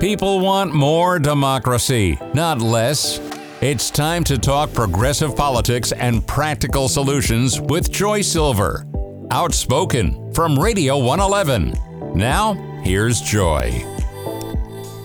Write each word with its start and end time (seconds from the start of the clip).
People 0.00 0.40
want 0.40 0.74
more 0.74 1.18
democracy, 1.18 2.18
not 2.34 2.60
less. 2.60 3.18
It's 3.62 3.90
time 3.90 4.22
to 4.24 4.36
talk 4.36 4.72
progressive 4.74 5.34
politics 5.34 5.92
and 5.92 6.26
practical 6.26 6.88
solutions 6.88 7.60
with 7.60 7.90
Joy 7.90 8.20
Silver. 8.20 8.84
Outspoken 9.30 10.34
from 10.34 10.58
Radio 10.58 10.98
111. 10.98 11.72
Now, 12.14 12.52
here's 12.82 13.22
Joy. 13.22 13.82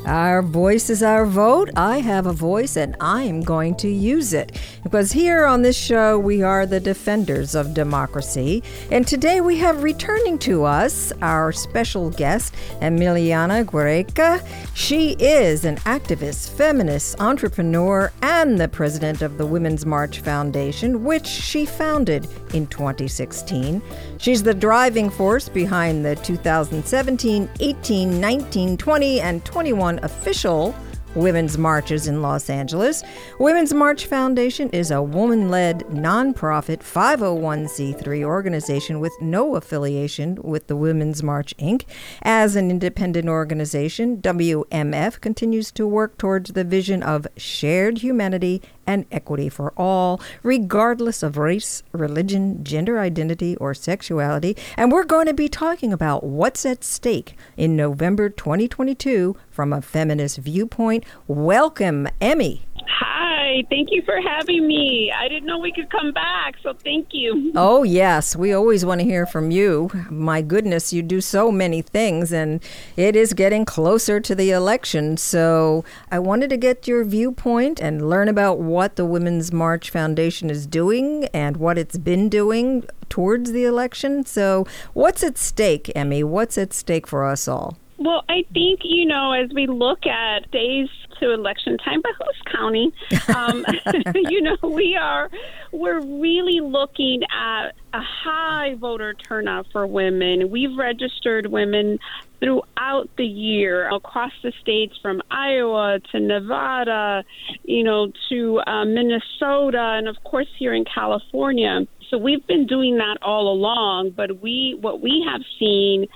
Our 0.05 0.41
voice 0.41 0.89
is 0.89 1.03
our 1.03 1.25
vote. 1.25 1.69
I 1.75 1.99
have 1.99 2.25
a 2.25 2.33
voice 2.33 2.75
and 2.75 2.95
I'm 2.99 3.41
going 3.41 3.75
to 3.75 3.87
use 3.87 4.33
it. 4.33 4.59
Because 4.83 5.11
here 5.11 5.45
on 5.45 5.61
this 5.61 5.77
show, 5.77 6.17
we 6.17 6.41
are 6.41 6.65
the 6.65 6.79
defenders 6.79 7.53
of 7.53 7.73
democracy. 7.73 8.63
And 8.91 9.05
today 9.05 9.41
we 9.41 9.57
have 9.57 9.83
returning 9.83 10.37
to 10.39 10.63
us 10.63 11.11
our 11.21 11.51
special 11.51 12.09
guest, 12.11 12.53
Emiliana 12.81 13.65
Guereca. 13.65 14.45
She 14.73 15.11
is 15.19 15.65
an 15.65 15.77
activist, 15.77 16.49
feminist, 16.51 17.19
entrepreneur, 17.19 18.11
and 18.21 18.59
the 18.59 18.67
president 18.67 19.21
of 19.21 19.37
the 19.37 19.45
Women's 19.45 19.85
March 19.85 20.21
Foundation, 20.21 21.03
which 21.03 21.27
she 21.27 21.65
founded 21.65 22.27
in 22.53 22.67
2016. 22.67 23.81
She's 24.17 24.43
the 24.43 24.53
driving 24.53 25.09
force 25.09 25.49
behind 25.49 26.05
the 26.05 26.15
2017, 26.17 27.49
18, 27.59 28.21
19, 28.21 28.77
20, 28.77 29.21
and 29.21 29.43
21 29.45 29.99
official 30.03 30.73
women's 31.19 31.57
marches 31.57 32.07
in 32.07 32.21
Los 32.21 32.49
Angeles. 32.49 33.03
Women's 33.39 33.73
March 33.73 34.05
Foundation 34.05 34.69
is 34.69 34.89
a 34.89 35.01
woman 35.01 35.49
led 35.49 35.81
nonprofit 35.89 36.79
501c3 36.79 38.23
organization 38.23 38.99
with 38.99 39.13
no 39.21 39.55
affiliation 39.55 40.39
with 40.41 40.67
the 40.67 40.75
Women's 40.75 41.21
March 41.21 41.55
Inc. 41.57 41.83
As 42.21 42.55
an 42.55 42.71
independent 42.71 43.27
organization, 43.27 44.21
WMF 44.21 45.19
continues 45.19 45.71
to 45.71 45.85
work 45.85 46.17
towards 46.17 46.53
the 46.53 46.63
vision 46.63 47.03
of 47.03 47.27
shared 47.35 47.97
humanity 47.97 48.61
and 48.89 49.05
equity 49.11 49.49
for 49.49 49.71
all, 49.77 50.19
regardless 50.41 51.21
of 51.21 51.37
race, 51.37 51.83
religion, 51.91 52.63
gender 52.63 52.99
identity, 52.99 53.55
or 53.57 53.75
sexuality. 53.75 54.57
And 54.75 54.91
we're 54.91 55.03
going 55.03 55.27
to 55.27 55.33
be 55.33 55.47
talking 55.47 55.93
about 55.93 56.23
what's 56.23 56.65
at 56.65 56.83
stake 56.83 57.37
in 57.55 57.75
November 57.75 58.29
2022 58.29 59.37
from 59.51 59.73
a 59.73 59.83
feminist 59.83 60.39
viewpoint. 60.39 61.03
Welcome, 61.27 62.07
Emmy. 62.19 62.65
Hi, 62.91 63.63
thank 63.69 63.89
you 63.91 64.01
for 64.01 64.19
having 64.19 64.67
me. 64.67 65.11
I 65.15 65.27
didn't 65.27 65.45
know 65.45 65.59
we 65.59 65.71
could 65.71 65.91
come 65.91 66.11
back, 66.11 66.55
so 66.63 66.73
thank 66.73 67.09
you. 67.11 67.51
Oh, 67.55 67.83
yes, 67.83 68.35
we 68.35 68.51
always 68.51 68.83
want 68.83 68.99
to 69.01 69.05
hear 69.05 69.27
from 69.27 69.51
you. 69.51 69.91
My 70.09 70.41
goodness, 70.41 70.91
you 70.91 71.03
do 71.03 71.21
so 71.21 71.51
many 71.51 71.83
things, 71.83 72.31
and 72.31 72.61
it 72.95 73.15
is 73.15 73.33
getting 73.33 73.63
closer 73.63 74.19
to 74.19 74.33
the 74.33 74.51
election. 74.51 75.17
So 75.17 75.85
I 76.09 76.17
wanted 76.17 76.49
to 76.49 76.57
get 76.57 76.87
your 76.87 77.03
viewpoint 77.05 77.79
and 77.79 78.09
learn 78.09 78.27
about 78.27 78.59
what 78.59 78.95
the 78.95 79.05
Women's 79.05 79.51
March 79.51 79.91
Foundation 79.91 80.49
is 80.49 80.65
doing 80.65 81.25
and 81.25 81.57
what 81.57 81.77
it's 81.77 81.97
been 81.97 82.27
doing 82.27 82.83
towards 83.07 83.51
the 83.51 83.65
election. 83.65 84.25
So, 84.25 84.65
what's 84.93 85.23
at 85.23 85.37
stake, 85.37 85.91
Emmy? 85.95 86.23
What's 86.23 86.57
at 86.57 86.73
stake 86.73 87.07
for 87.07 87.25
us 87.25 87.47
all? 87.47 87.77
Well, 87.99 88.23
I 88.29 88.45
think, 88.53 88.79
you 88.83 89.05
know, 89.05 89.33
as 89.33 89.51
we 89.53 89.67
look 89.67 90.07
at 90.07 90.49
days 90.51 90.87
to 91.19 91.33
election 91.33 91.77
time, 91.77 92.01
but 92.01 92.11
who's 92.17 92.53
counting? 92.53 92.91
Um, 93.35 93.63
you 94.15 94.41
know, 94.41 94.57
we 94.63 94.95
are, 94.95 95.29
we're 95.71 95.99
really 95.99 96.61
looking 96.61 97.21
at 97.23 97.73
a 97.93 98.01
high 98.01 98.75
voter 98.75 99.13
turnout 99.13 99.67
for 99.71 99.85
women. 99.85 100.49
We've 100.49 100.75
registered 100.75 101.45
women 101.45 101.99
throughout 102.39 103.09
the 103.17 103.25
year 103.25 103.87
across 103.89 104.31
the 104.41 104.51
states 104.61 104.97
from 105.01 105.21
Iowa 105.29 105.99
to 106.11 106.19
Nevada, 106.19 107.23
you 107.63 107.83
know, 107.83 108.11
to 108.29 108.61
uh, 108.65 108.85
Minnesota, 108.85 109.95
and 109.97 110.07
of 110.07 110.21
course 110.23 110.49
here 110.57 110.73
in 110.73 110.85
California. 110.85 111.87
So 112.09 112.17
we've 112.17 112.45
been 112.47 112.65
doing 112.65 112.97
that 112.97 113.17
all 113.21 113.51
along, 113.51 114.11
but 114.11 114.41
we, 114.41 114.75
what 114.79 115.01
we 115.01 115.23
have 115.29 115.41
seen 115.59 116.07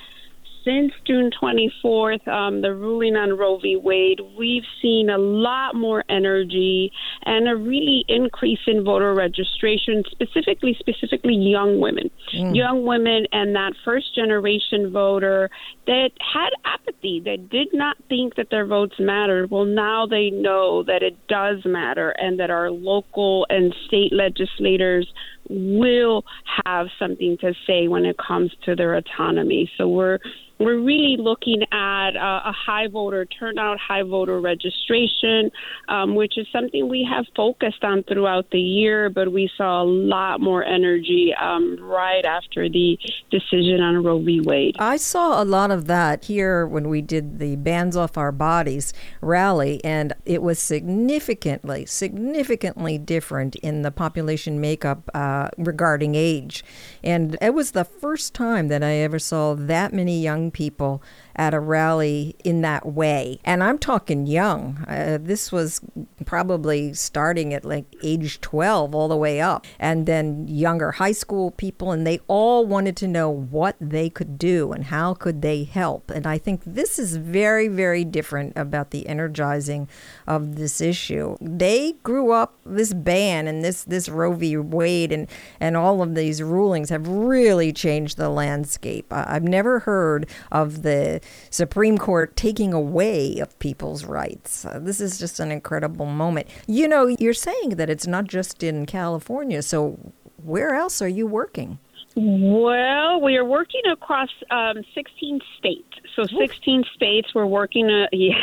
since 0.63 0.93
June 1.05 1.29
24th, 1.41 2.27
um, 2.27 2.61
the 2.61 2.73
ruling 2.73 3.15
on 3.15 3.37
Roe 3.37 3.57
v. 3.57 3.75
Wade, 3.75 4.19
we've 4.37 4.63
seen 4.81 5.09
a 5.09 5.17
lot 5.17 5.75
more 5.75 6.03
energy 6.09 6.91
and 7.23 7.49
a 7.49 7.55
really 7.55 8.05
increase 8.07 8.59
in 8.67 8.83
voter 8.83 9.13
registration, 9.13 10.03
specifically 10.09 10.75
specifically 10.79 11.35
young 11.35 11.79
women, 11.79 12.09
mm. 12.33 12.55
young 12.55 12.85
women, 12.85 13.25
and 13.31 13.55
that 13.55 13.73
first 13.83 14.15
generation 14.15 14.91
voter 14.91 15.49
that 15.85 16.11
had 16.33 16.49
apathy, 16.65 17.21
that 17.25 17.49
did 17.49 17.67
not 17.73 17.97
think 18.07 18.35
that 18.35 18.49
their 18.49 18.65
votes 18.65 18.95
mattered. 18.99 19.51
Well, 19.51 19.65
now 19.65 20.05
they 20.05 20.29
know 20.29 20.83
that 20.83 21.03
it 21.03 21.27
does 21.27 21.65
matter, 21.65 22.11
and 22.11 22.39
that 22.39 22.49
our 22.49 22.71
local 22.71 23.45
and 23.49 23.75
state 23.87 24.13
legislators 24.13 25.11
will 25.49 26.23
have 26.65 26.87
something 26.97 27.37
to 27.41 27.53
say 27.67 27.87
when 27.87 28.05
it 28.05 28.15
comes 28.17 28.51
to 28.63 28.75
their 28.75 28.95
autonomy. 28.95 29.69
So 29.77 29.87
we're 29.87 30.19
we're 30.59 30.79
really 30.79 31.17
looking 31.19 31.63
at 31.71 32.15
a 32.15 32.51
high 32.51 32.87
voter 32.87 33.25
turnout, 33.25 33.79
high 33.79 34.03
voter 34.03 34.39
registration, 34.39 35.51
um, 35.87 36.15
which 36.15 36.37
is 36.37 36.47
something 36.51 36.87
we 36.87 37.07
have 37.09 37.25
focused 37.35 37.83
on 37.83 38.03
throughout 38.03 38.49
the 38.51 38.59
year, 38.59 39.09
but 39.09 39.31
we 39.31 39.49
saw 39.57 39.81
a 39.81 39.85
lot 39.85 40.39
more 40.39 40.63
energy 40.63 41.33
um, 41.39 41.77
right 41.81 42.23
after 42.25 42.69
the 42.69 42.97
decision 43.31 43.81
on 43.81 44.03
Roe 44.03 44.21
v. 44.21 44.41
Wade. 44.41 44.75
I 44.79 44.97
saw 44.97 45.41
a 45.41 45.45
lot 45.45 45.71
of 45.71 45.85
that 45.87 46.25
here 46.25 46.65
when 46.67 46.89
we 46.89 47.01
did 47.01 47.39
the 47.39 47.55
Bands 47.55 47.97
Off 47.97 48.17
Our 48.17 48.31
Bodies 48.31 48.93
rally, 49.21 49.83
and 49.83 50.13
it 50.25 50.41
was 50.41 50.59
significantly, 50.59 51.85
significantly 51.85 52.97
different 52.97 53.55
in 53.55 53.81
the 53.81 53.91
population 53.91 54.61
makeup 54.61 55.09
uh, 55.13 55.49
regarding 55.57 56.15
age. 56.15 56.63
And 57.03 57.37
it 57.41 57.53
was 57.53 57.71
the 57.71 57.85
first 57.85 58.33
time 58.33 58.67
that 58.67 58.83
I 58.83 58.93
ever 58.95 59.19
saw 59.19 59.55
that 59.55 59.93
many 59.93 60.21
young 60.21 60.42
people 60.51 61.01
at 61.35 61.53
a 61.53 61.59
rally 61.59 62.35
in 62.43 62.61
that 62.61 62.85
way. 62.85 63.39
And 63.43 63.63
I'm 63.63 63.77
talking 63.77 64.27
young. 64.27 64.83
Uh, 64.87 65.17
this 65.21 65.51
was 65.51 65.81
probably 66.25 66.93
starting 66.93 67.53
at 67.53 67.65
like 67.65 67.85
age 68.03 68.39
12 68.41 68.93
all 68.93 69.07
the 69.07 69.17
way 69.17 69.41
up, 69.41 69.65
and 69.79 70.05
then 70.05 70.47
younger 70.47 70.91
high 70.91 71.11
school 71.11 71.51
people, 71.51 71.91
and 71.91 72.05
they 72.05 72.19
all 72.27 72.65
wanted 72.65 72.95
to 72.97 73.07
know 73.07 73.29
what 73.29 73.75
they 73.79 74.09
could 74.09 74.37
do 74.37 74.71
and 74.71 74.85
how 74.85 75.13
could 75.13 75.41
they 75.41 75.63
help. 75.63 76.11
And 76.11 76.27
I 76.27 76.37
think 76.37 76.61
this 76.65 76.99
is 76.99 77.15
very, 77.15 77.67
very 77.67 78.03
different 78.03 78.53
about 78.55 78.91
the 78.91 79.07
energizing 79.07 79.87
of 80.27 80.55
this 80.55 80.81
issue. 80.81 81.37
They 81.41 81.93
grew 82.03 82.31
up 82.31 82.57
this 82.65 82.93
ban 82.93 83.47
and 83.47 83.63
this 83.63 83.83
this 83.83 84.09
Roe 84.09 84.33
v. 84.33 84.57
Wade 84.57 85.11
and 85.11 85.27
and 85.59 85.75
all 85.75 86.01
of 86.01 86.15
these 86.15 86.41
rulings 86.41 86.89
have 86.89 87.07
really 87.07 87.73
changed 87.73 88.17
the 88.17 88.29
landscape. 88.29 89.07
I've 89.11 89.43
never 89.43 89.79
heard 89.79 90.29
of 90.51 90.83
the 90.83 91.21
Supreme 91.49 91.97
Court 91.97 92.35
taking 92.35 92.73
away 92.73 93.39
of 93.39 93.57
people's 93.59 94.05
rights. 94.05 94.65
Uh, 94.65 94.79
this 94.81 94.99
is 94.99 95.19
just 95.19 95.39
an 95.39 95.51
incredible 95.51 96.05
moment. 96.05 96.47
You 96.67 96.87
know, 96.87 97.07
you're 97.07 97.33
saying 97.33 97.71
that 97.71 97.89
it's 97.89 98.07
not 98.07 98.25
just 98.25 98.63
in 98.63 98.85
California, 98.85 99.61
so 99.61 99.99
where 100.43 100.73
else 100.75 101.01
are 101.01 101.07
you 101.07 101.27
working? 101.27 101.79
Well, 102.15 103.21
we 103.21 103.37
are 103.37 103.45
working 103.45 103.81
across 103.91 104.29
um, 104.51 104.83
16 104.93 105.39
states. 105.57 105.87
So 106.15 106.25
16 106.25 106.83
states 106.95 107.33
we're 107.33 107.47
working. 107.47 107.89
Uh, 107.89 108.05
yes, 108.11 108.37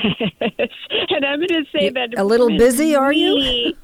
and 1.11 1.25
I'm 1.25 1.39
going 1.39 1.49
to 1.49 1.65
say 1.73 1.85
you, 1.85 1.91
that 1.93 2.19
a 2.19 2.25
little 2.25 2.49
busy, 2.49 2.97
are 2.97 3.13
you? 3.13 3.75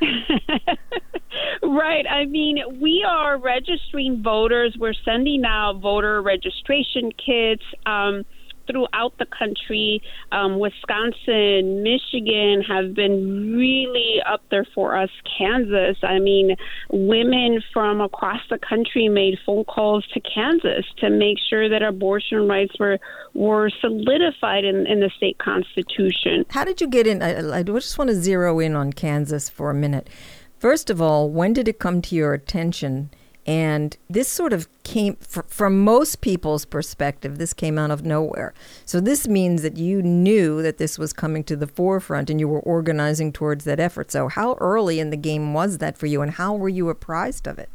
right. 1.62 2.06
I 2.08 2.24
mean, 2.24 2.80
we 2.80 3.04
are 3.06 3.36
registering 3.36 4.22
voters. 4.22 4.74
We're 4.78 4.94
sending 5.04 5.44
out 5.44 5.80
voter 5.80 6.22
registration 6.22 7.12
kits. 7.12 7.64
Um, 7.84 8.24
throughout 8.66 9.16
the 9.18 9.26
country. 9.26 10.02
Um, 10.32 10.58
Wisconsin, 10.58 11.82
Michigan 11.82 12.62
have 12.62 12.94
been 12.94 13.56
really 13.56 14.20
up 14.26 14.42
there 14.50 14.66
for 14.74 14.96
us. 14.96 15.10
Kansas, 15.38 15.96
I 16.02 16.18
mean, 16.18 16.56
women 16.90 17.62
from 17.72 18.00
across 18.00 18.40
the 18.50 18.58
country 18.58 19.08
made 19.08 19.38
phone 19.44 19.64
calls 19.64 20.06
to 20.14 20.20
Kansas 20.20 20.84
to 20.98 21.10
make 21.10 21.38
sure 21.48 21.68
that 21.68 21.82
abortion 21.82 22.48
rights 22.48 22.78
were 22.78 22.98
were 23.34 23.70
solidified 23.80 24.64
in, 24.64 24.86
in 24.86 25.00
the 25.00 25.10
state 25.16 25.38
constitution. 25.38 26.44
How 26.50 26.64
did 26.64 26.80
you 26.80 26.88
get 26.88 27.06
in? 27.06 27.22
I, 27.22 27.58
I 27.58 27.62
just 27.62 27.98
want 27.98 28.08
to 28.08 28.16
zero 28.16 28.58
in 28.58 28.74
on 28.74 28.92
Kansas 28.92 29.48
for 29.48 29.70
a 29.70 29.74
minute. 29.74 30.08
First 30.58 30.88
of 30.88 31.02
all, 31.02 31.30
when 31.30 31.52
did 31.52 31.68
it 31.68 31.78
come 31.78 32.00
to 32.02 32.14
your 32.14 32.32
attention? 32.32 33.10
And 33.46 33.96
this 34.10 34.28
sort 34.28 34.52
of 34.52 34.68
came, 34.82 35.14
from 35.16 35.84
most 35.84 36.20
people's 36.20 36.64
perspective, 36.64 37.38
this 37.38 37.54
came 37.54 37.78
out 37.78 37.92
of 37.92 38.04
nowhere. 38.04 38.52
So 38.84 39.00
this 39.00 39.28
means 39.28 39.62
that 39.62 39.76
you 39.76 40.02
knew 40.02 40.62
that 40.62 40.78
this 40.78 40.98
was 40.98 41.12
coming 41.12 41.44
to 41.44 41.56
the 41.56 41.68
forefront 41.68 42.28
and 42.28 42.40
you 42.40 42.48
were 42.48 42.60
organizing 42.60 43.32
towards 43.32 43.64
that 43.64 43.78
effort. 43.78 44.10
So, 44.10 44.28
how 44.28 44.54
early 44.54 44.98
in 44.98 45.10
the 45.10 45.16
game 45.16 45.54
was 45.54 45.78
that 45.78 45.96
for 45.96 46.06
you, 46.06 46.22
and 46.22 46.32
how 46.32 46.54
were 46.54 46.68
you 46.68 46.88
apprised 46.88 47.46
of 47.46 47.58
it? 47.58 47.70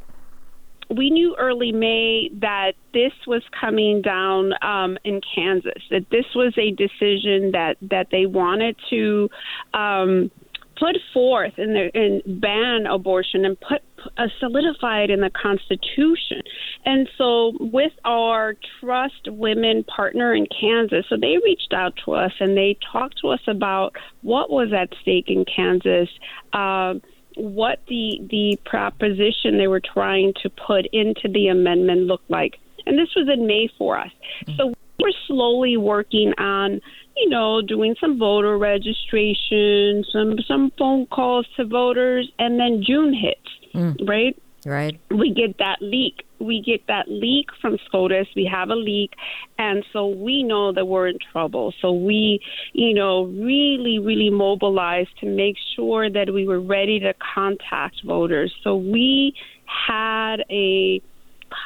we 0.96 1.10
knew 1.10 1.34
early 1.38 1.72
May 1.72 2.28
that 2.40 2.72
this 2.92 3.12
was 3.26 3.42
coming 3.58 4.02
down 4.02 4.52
um, 4.62 4.98
in 5.04 5.20
Kansas. 5.34 5.82
That 5.90 6.08
this 6.10 6.26
was 6.34 6.52
a 6.58 6.70
decision 6.72 7.52
that 7.52 7.76
that 7.82 8.08
they 8.10 8.26
wanted 8.26 8.76
to. 8.90 9.30
Um, 9.74 10.30
put 10.76 10.96
forth 11.12 11.54
and, 11.56 11.76
and 11.94 12.40
ban 12.40 12.86
abortion 12.86 13.44
and 13.44 13.58
put 13.60 13.82
uh, 14.16 14.26
solidify 14.40 15.02
it 15.02 15.10
in 15.10 15.20
the 15.20 15.30
Constitution. 15.30 16.42
And 16.84 17.08
so, 17.16 17.52
with 17.60 17.92
our 18.04 18.54
Trust 18.80 19.28
Women 19.28 19.84
partner 19.84 20.34
in 20.34 20.46
Kansas, 20.46 21.06
so 21.08 21.16
they 21.16 21.38
reached 21.44 21.72
out 21.72 21.94
to 22.04 22.12
us 22.12 22.32
and 22.40 22.56
they 22.56 22.76
talked 22.92 23.18
to 23.20 23.28
us 23.28 23.40
about 23.46 23.94
what 24.22 24.50
was 24.50 24.72
at 24.72 24.88
stake 25.00 25.28
in 25.28 25.44
Kansas. 25.44 26.08
Uh, 26.52 26.94
what 27.36 27.78
the 27.88 28.20
the 28.28 28.58
proposition 28.66 29.56
they 29.56 29.68
were 29.68 29.80
trying 29.80 30.34
to 30.42 30.50
put 30.50 30.86
into 30.92 31.28
the 31.32 31.48
amendment 31.48 32.02
looked 32.02 32.30
like, 32.30 32.58
and 32.84 32.98
this 32.98 33.08
was 33.16 33.28
in 33.32 33.46
May 33.46 33.70
for 33.78 33.98
us. 33.98 34.10
Mm-hmm. 34.46 34.56
So 34.56 34.74
we're 35.00 35.12
slowly 35.26 35.76
working 35.76 36.32
on 36.38 36.80
you 37.16 37.28
know, 37.28 37.62
doing 37.62 37.94
some 38.00 38.18
voter 38.18 38.56
registration, 38.58 40.04
some 40.10 40.38
some 40.46 40.72
phone 40.78 41.06
calls 41.06 41.46
to 41.56 41.64
voters, 41.64 42.30
and 42.38 42.58
then 42.58 42.82
June 42.82 43.12
hits, 43.14 43.40
mm. 43.74 44.08
right? 44.08 44.36
Right. 44.64 45.00
We 45.10 45.34
get 45.34 45.58
that 45.58 45.78
leak. 45.80 46.24
We 46.38 46.60
get 46.60 46.86
that 46.86 47.08
leak 47.08 47.48
from 47.60 47.78
SCOTUS. 47.86 48.28
We 48.36 48.44
have 48.52 48.70
a 48.70 48.76
leak, 48.76 49.12
and 49.58 49.84
so 49.92 50.06
we 50.08 50.42
know 50.42 50.72
that 50.72 50.86
we're 50.86 51.08
in 51.08 51.18
trouble. 51.32 51.72
So 51.80 51.92
we, 51.92 52.40
you 52.72 52.94
know, 52.94 53.24
really, 53.24 53.98
really 53.98 54.30
mobilized 54.30 55.18
to 55.20 55.26
make 55.26 55.56
sure 55.74 56.08
that 56.10 56.32
we 56.32 56.46
were 56.46 56.60
ready 56.60 57.00
to 57.00 57.14
contact 57.34 58.02
voters. 58.04 58.54
So 58.62 58.76
we 58.76 59.34
had 59.66 60.44
a 60.50 61.02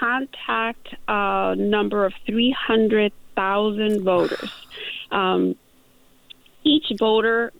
contact 0.00 0.88
uh, 1.08 1.54
number 1.56 2.04
of 2.04 2.12
300,000 2.26 4.02
voters. 4.02 4.50
Um, 5.11 5.56
each 6.64 6.87
voter 6.99 7.53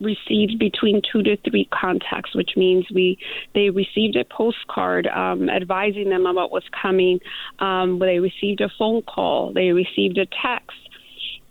received 0.00 0.58
between 0.58 1.00
two 1.10 1.22
to 1.22 1.36
three 1.48 1.68
contacts, 1.72 2.34
which 2.34 2.52
means 2.56 2.86
we 2.92 3.18
they 3.54 3.70
received 3.70 4.16
a 4.16 4.24
postcard 4.24 5.06
um, 5.06 5.48
advising 5.48 6.10
them 6.10 6.26
about 6.26 6.50
what's 6.50 6.68
coming. 6.80 7.20
Um, 7.58 7.98
they 7.98 8.18
received 8.18 8.60
a 8.60 8.68
phone 8.78 9.02
call. 9.02 9.52
They 9.52 9.72
received 9.72 10.18
a 10.18 10.26
text. 10.26 10.76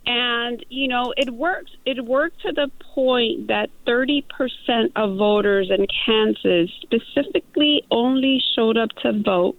And 0.06 0.64
you 0.68 0.88
know 0.88 1.14
it 1.16 1.30
worked. 1.30 1.70
It 1.86 2.04
worked 2.04 2.42
to 2.42 2.52
the 2.52 2.70
point 2.94 3.48
that 3.48 3.70
30% 3.86 4.22
of 4.96 5.16
voters 5.16 5.70
in 5.70 5.86
Kansas 6.04 6.70
specifically 6.82 7.82
only 7.90 8.42
showed 8.54 8.76
up 8.76 8.90
to 9.02 9.12
vote 9.12 9.56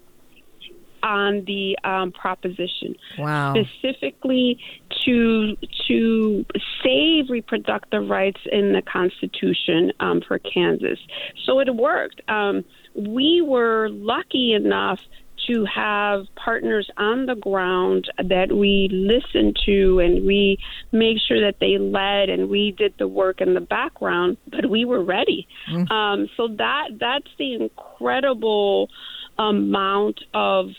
on 1.06 1.46
the 1.46 1.78
um, 1.84 2.12
proposition, 2.12 2.96
wow. 3.18 3.54
specifically 3.54 4.60
to 5.06 5.56
to 5.88 6.46
save 6.84 7.30
reproductive 7.30 8.10
rights 8.10 8.42
in 8.52 8.74
the 8.74 8.82
Constitution 8.82 9.94
um, 10.00 10.22
for 10.28 10.40
Kansas. 10.40 11.00
So 11.46 11.60
it 11.60 11.74
worked. 11.74 12.22
Um, 12.28 12.66
we 12.96 13.42
were 13.46 13.90
lucky 13.90 14.54
enough 14.54 15.00
to 15.48 15.64
have 15.66 16.26
partners 16.36 16.90
on 16.98 17.28
the 17.28 17.36
ground 17.36 18.10
that 18.18 18.52
we 18.52 18.90
listened 18.92 19.56
to 19.64 20.00
and 20.00 20.26
we 20.26 20.58
made 20.92 21.18
sure 21.28 21.40
that 21.40 21.60
they 21.60 21.78
led 21.78 22.30
and 22.30 22.50
we 22.50 22.72
did 22.72 22.96
the 22.98 23.08
work 23.08 23.42
in 23.42 23.54
the 23.54 23.62
background, 23.62 24.38
but 24.48 24.68
we 24.68 24.86
were 24.86 25.04
ready. 25.04 25.48
Mm. 25.70 25.92
Um, 25.92 26.30
so 26.36 26.48
that 26.58 26.90
that's 27.00 27.30
the 27.38 27.54
incredible 27.54 28.90
amount 29.38 30.22
of 30.34 30.70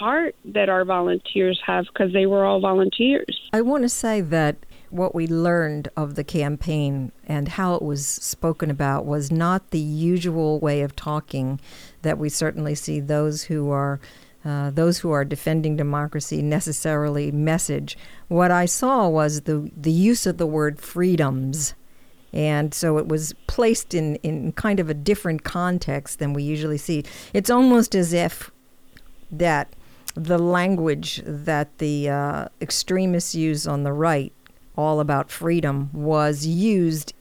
heart 0.00 0.34
that 0.46 0.68
our 0.68 0.84
volunteers 0.84 1.60
have 1.66 1.84
because 1.92 2.12
they 2.12 2.26
were 2.26 2.44
all 2.44 2.60
volunteers. 2.60 3.48
I 3.52 3.60
want 3.60 3.82
to 3.82 3.88
say 3.88 4.22
that 4.22 4.56
what 4.88 5.14
we 5.14 5.26
learned 5.26 5.88
of 5.96 6.14
the 6.14 6.24
campaign 6.24 7.12
and 7.26 7.48
how 7.48 7.74
it 7.74 7.82
was 7.82 8.06
spoken 8.06 8.70
about 8.70 9.06
was 9.06 9.30
not 9.30 9.70
the 9.70 9.78
usual 9.78 10.58
way 10.58 10.80
of 10.80 10.96
talking 10.96 11.60
that 12.02 12.18
we 12.18 12.28
certainly 12.28 12.74
see 12.74 12.98
those 12.98 13.44
who 13.44 13.70
are 13.70 14.00
uh, 14.42 14.70
those 14.70 14.98
who 15.00 15.10
are 15.10 15.24
defending 15.24 15.76
democracy 15.76 16.40
necessarily 16.40 17.30
message. 17.30 17.98
What 18.28 18.50
I 18.50 18.64
saw 18.64 19.06
was 19.06 19.42
the 19.42 19.70
the 19.76 19.92
use 19.92 20.26
of 20.26 20.38
the 20.38 20.46
word 20.46 20.80
freedoms. 20.80 21.74
And 22.32 22.72
so 22.72 22.96
it 22.96 23.08
was 23.08 23.34
placed 23.48 23.92
in, 23.92 24.14
in 24.16 24.52
kind 24.52 24.78
of 24.78 24.88
a 24.88 24.94
different 24.94 25.42
context 25.42 26.20
than 26.20 26.32
we 26.32 26.44
usually 26.44 26.78
see. 26.78 27.02
It's 27.34 27.50
almost 27.50 27.96
as 27.96 28.12
if 28.12 28.52
that 29.32 29.74
the 30.14 30.38
language 30.38 31.22
that 31.24 31.78
the 31.78 32.08
uh, 32.08 32.48
extremists 32.60 33.34
use 33.34 33.66
on 33.66 33.82
the 33.82 33.92
right, 33.92 34.32
all 34.76 35.00
about 35.00 35.30
freedom, 35.30 35.90
was 35.92 36.46
used 36.46 37.12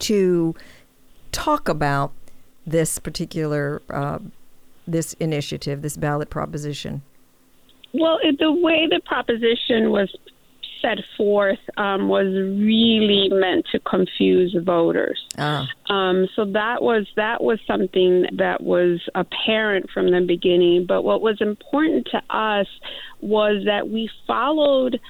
to 0.00 0.54
talk 1.32 1.68
about 1.68 2.12
this 2.66 2.98
particular 2.98 3.82
uh, 3.90 4.18
this 4.86 5.14
initiative, 5.14 5.82
this 5.82 5.96
ballot 5.96 6.30
proposition. 6.30 7.02
Well, 7.92 8.18
the 8.38 8.52
way 8.52 8.86
the 8.90 9.00
proposition 9.04 9.90
was 9.90 10.14
set 10.80 10.98
forth 11.16 11.58
um, 11.76 12.08
was 12.08 12.26
really 12.26 13.28
meant 13.30 13.66
to 13.72 13.78
confuse 13.80 14.56
voters. 14.64 15.24
Ah. 15.38 15.68
Um, 15.88 16.28
so 16.34 16.44
that 16.44 16.82
was 16.82 17.06
that 17.16 17.42
was 17.42 17.58
something 17.66 18.26
that 18.36 18.62
was 18.62 19.00
apparent 19.14 19.90
from 19.90 20.10
the 20.10 20.20
beginning. 20.20 20.86
But 20.86 21.02
what 21.02 21.20
was 21.20 21.40
important 21.40 22.08
to 22.12 22.22
us 22.34 22.66
was 23.20 23.64
that 23.66 23.88
we 23.88 24.10
followed 24.26 25.00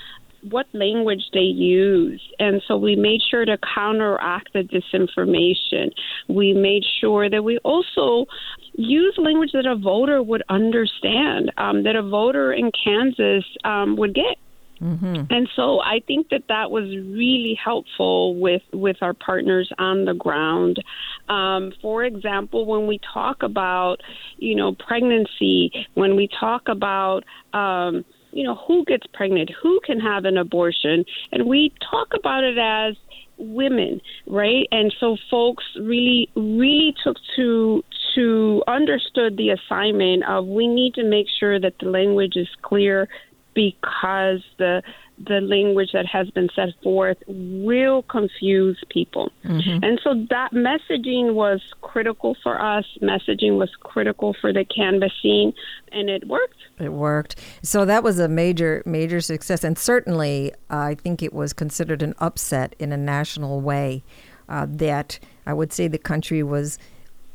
what 0.51 0.67
language 0.73 1.23
they 1.33 1.41
use. 1.41 2.21
And 2.39 2.63
so 2.67 2.77
we 2.77 2.97
made 2.97 3.21
sure 3.31 3.45
to 3.45 3.59
counteract 3.75 4.53
the 4.53 4.61
disinformation. 4.61 5.93
We 6.29 6.53
made 6.53 6.85
sure 7.01 7.31
that 7.31 7.43
we 7.43 7.59
also 7.59 8.27
use 8.75 9.15
language 9.17 9.53
that 9.53 9.67
a 9.67 9.77
voter 9.77 10.23
would 10.23 10.43
understand, 10.49 11.53
um, 11.57 11.85
that 11.85 11.97
a 11.97 12.03
voter 12.03 12.53
in 12.53 12.71
Kansas 12.73 13.45
um, 13.65 13.97
would 13.97 14.15
get. 14.15 14.37
Mm-hmm. 14.81 15.25
And 15.31 15.49
so 15.55 15.81
I 15.81 16.01
think 16.07 16.29
that 16.31 16.45
that 16.49 16.71
was 16.71 16.85
really 16.85 17.59
helpful 17.63 18.35
with, 18.41 18.63
with 18.73 18.97
our 19.03 19.15
partners 19.15 19.71
on 19.79 20.05
the 20.05 20.15
ground. 20.15 20.83
Um, 21.29 21.73
for 21.81 22.05
example, 22.05 22.67
when 22.67 22.87
we 22.87 23.01
talk 23.13 23.43
about, 23.43 24.01
you 24.37 24.55
know, 24.55 24.75
pregnancy, 24.75 25.87
when 25.95 26.17
we 26.17 26.29
talk 26.41 26.69
about, 26.69 27.25
um, 27.53 28.05
you 28.33 28.43
know, 28.43 28.57
who 28.67 28.85
gets 28.85 29.07
pregnant, 29.15 29.51
who 29.63 29.81
can 29.87 30.01
have 30.01 30.25
an 30.25 30.37
abortion, 30.37 31.05
and 31.31 31.47
we 31.47 31.73
talk 31.91 32.09
about 32.15 32.43
it 32.43 32.59
as 32.59 32.97
women, 33.39 34.01
right? 34.27 34.67
And 34.73 34.95
so 34.99 35.17
folks 35.31 35.65
really, 35.81 36.29
really 36.35 36.95
took 37.03 37.17
to 37.37 37.85
to 38.15 38.63
understood 38.69 39.37
the 39.37 39.51
assignment 39.51 40.25
of 40.25 40.47
we 40.47 40.69
need 40.69 40.95
to 40.95 41.05
make 41.05 41.27
sure 41.41 41.59
that 41.59 41.75
the 41.81 41.87
language 41.87 42.37
is 42.37 42.49
clear 42.63 43.09
because 43.55 44.43
the 44.59 44.83
the 45.17 45.41
language 45.41 45.91
that 45.93 46.07
has 46.07 46.29
been 46.31 46.49
set 46.57 46.71
forth 46.83 47.17
will 47.29 48.03
confuse 48.03 48.83
people. 48.89 49.31
Mm-hmm. 49.45 49.85
And 49.85 50.01
so 50.03 50.27
that 50.31 50.51
messaging 50.53 51.35
was 51.35 51.61
critical 51.83 52.37
for 52.43 52.61
us. 52.61 52.85
Messaging 53.01 53.57
was 53.57 53.71
critical 53.81 54.35
for 54.41 54.53
the 54.53 54.65
canvassing, 54.65 55.53
and 55.93 56.11
it 56.11 56.27
worked. 56.27 56.59
It 56.81 56.93
worked. 56.93 57.37
So 57.63 57.85
that 57.85 58.03
was 58.03 58.19
a 58.19 58.29
major, 58.29 58.83
major 58.85 59.21
success. 59.21 59.63
And 59.63 59.79
certainly, 59.79 60.53
uh, 60.69 60.79
I 60.79 60.95
think 60.97 61.23
it 61.23 61.33
was 61.33 61.53
considered 61.53 62.03
an 62.03 62.15
upset 62.19 62.75
in 62.81 62.91
a 62.91 62.97
national 62.97 63.61
way 63.61 64.03
uh, 64.49 64.67
that 64.69 65.21
I 65.47 65.53
would 65.53 65.73
say 65.73 65.87
the 65.87 65.99
country 65.99 66.43
was 66.43 66.79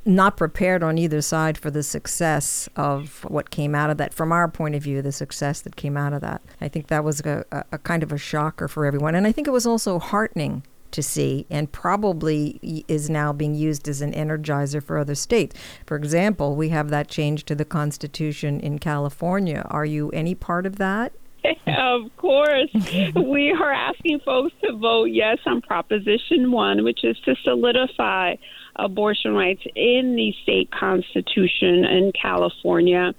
not 0.06 0.38
prepared 0.38 0.82
on 0.82 0.98
either 0.98 1.22
side 1.22 1.58
for 1.58 1.70
the 1.70 1.84
success 1.84 2.70
of 2.75 3.25
what 3.25 3.50
came 3.50 3.75
out 3.75 3.89
of 3.89 3.98
that. 3.98 4.13
From 4.13 4.32
our 4.32 4.48
point 4.48 4.75
of 4.75 4.84
view, 4.84 5.01
the 5.01 5.12
success 5.12 5.62
that 5.62 5.75
came 5.75 5.98
out 5.98 6.13
of 6.13 6.22
that. 6.22 6.41
I 6.62 6.68
think 6.68 6.88
that 6.88 7.03
was 7.03 7.20
a, 7.22 7.46
a, 7.72 7.77
kind 7.77 8.01
of 8.01 8.12
a 8.12 8.18
shocker 8.18 8.68
for 8.68 8.86
everyone. 8.86 9.15
And 9.15 9.27
I 9.27 9.32
think 9.32 9.48
it 9.48 9.51
was 9.51 9.65
also 9.65 10.00
heartening 10.00 10.63
to 10.91 11.03
see 11.03 11.46
and 11.50 11.72
probably 11.72 12.84
is 12.88 13.10
now 13.10 13.32
being 13.32 13.53
used 13.53 13.88
as 13.88 14.01
an 14.01 14.13
energizer 14.13 14.82
for 14.82 14.98
other 14.98 15.15
states. 15.15 15.56
For 15.86 15.96
example, 15.96 16.56
we 16.56 16.70
have 16.70 16.89
that 16.89 17.08
change 17.08 17.46
to 17.46 17.56
the 17.56 17.65
Constitution 17.65 18.60
in 18.60 18.79
California. 18.79 19.65
Are 19.70 19.86
you 19.86 20.10
any 20.12 20.34
part 20.34 20.65
of 20.65 20.77
that? 20.77 21.13
of 21.68 22.15
course. 22.18 22.70
we 23.15 23.51
are 23.51 23.72
asking 23.72 24.20
folks 24.25 24.53
to 24.63 24.75
vote 24.75 25.06
yes 25.06 25.38
on 25.46 25.62
Proposition 25.62 26.51
1, 26.51 26.84
which 26.84 27.03
is 27.03 27.18
to 27.25 27.36
solidify 27.44 28.36
abortion 28.75 29.33
rights 29.33 29.61
in 29.75 30.15
the 30.15 30.33
state 30.43 30.69
constitution 30.71 31.85
in 31.85 32.11
California. 32.19 33.13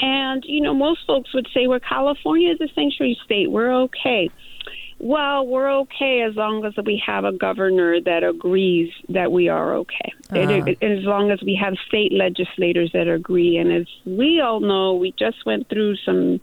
And, 0.00 0.44
you 0.46 0.60
know, 0.60 0.74
most 0.74 1.00
folks 1.06 1.32
would 1.34 1.48
say, 1.52 1.66
well, 1.66 1.80
California 1.80 2.52
is 2.52 2.60
a 2.60 2.72
sanctuary 2.74 3.18
state. 3.24 3.50
We're 3.50 3.74
okay. 3.84 4.30
well, 5.00 5.46
we're 5.46 5.72
okay 5.80 6.22
as 6.28 6.36
long 6.36 6.64
as 6.64 6.74
we 6.84 7.02
have 7.04 7.24
a 7.24 7.32
governor 7.32 8.00
that 8.00 8.22
agrees 8.22 8.92
that 9.08 9.32
we 9.32 9.48
are 9.48 9.74
okay. 9.76 10.12
Uh-huh. 10.30 10.72
as 10.82 11.04
long 11.04 11.30
as 11.30 11.40
we 11.42 11.58
have 11.60 11.74
state 11.86 12.12
legislators 12.12 12.90
that 12.92 13.08
agree. 13.08 13.56
And 13.56 13.72
as 13.72 13.86
we 14.04 14.40
all 14.40 14.60
know, 14.60 14.94
we 14.94 15.14
just 15.18 15.46
went 15.46 15.68
through 15.68 15.96
some 16.04 16.40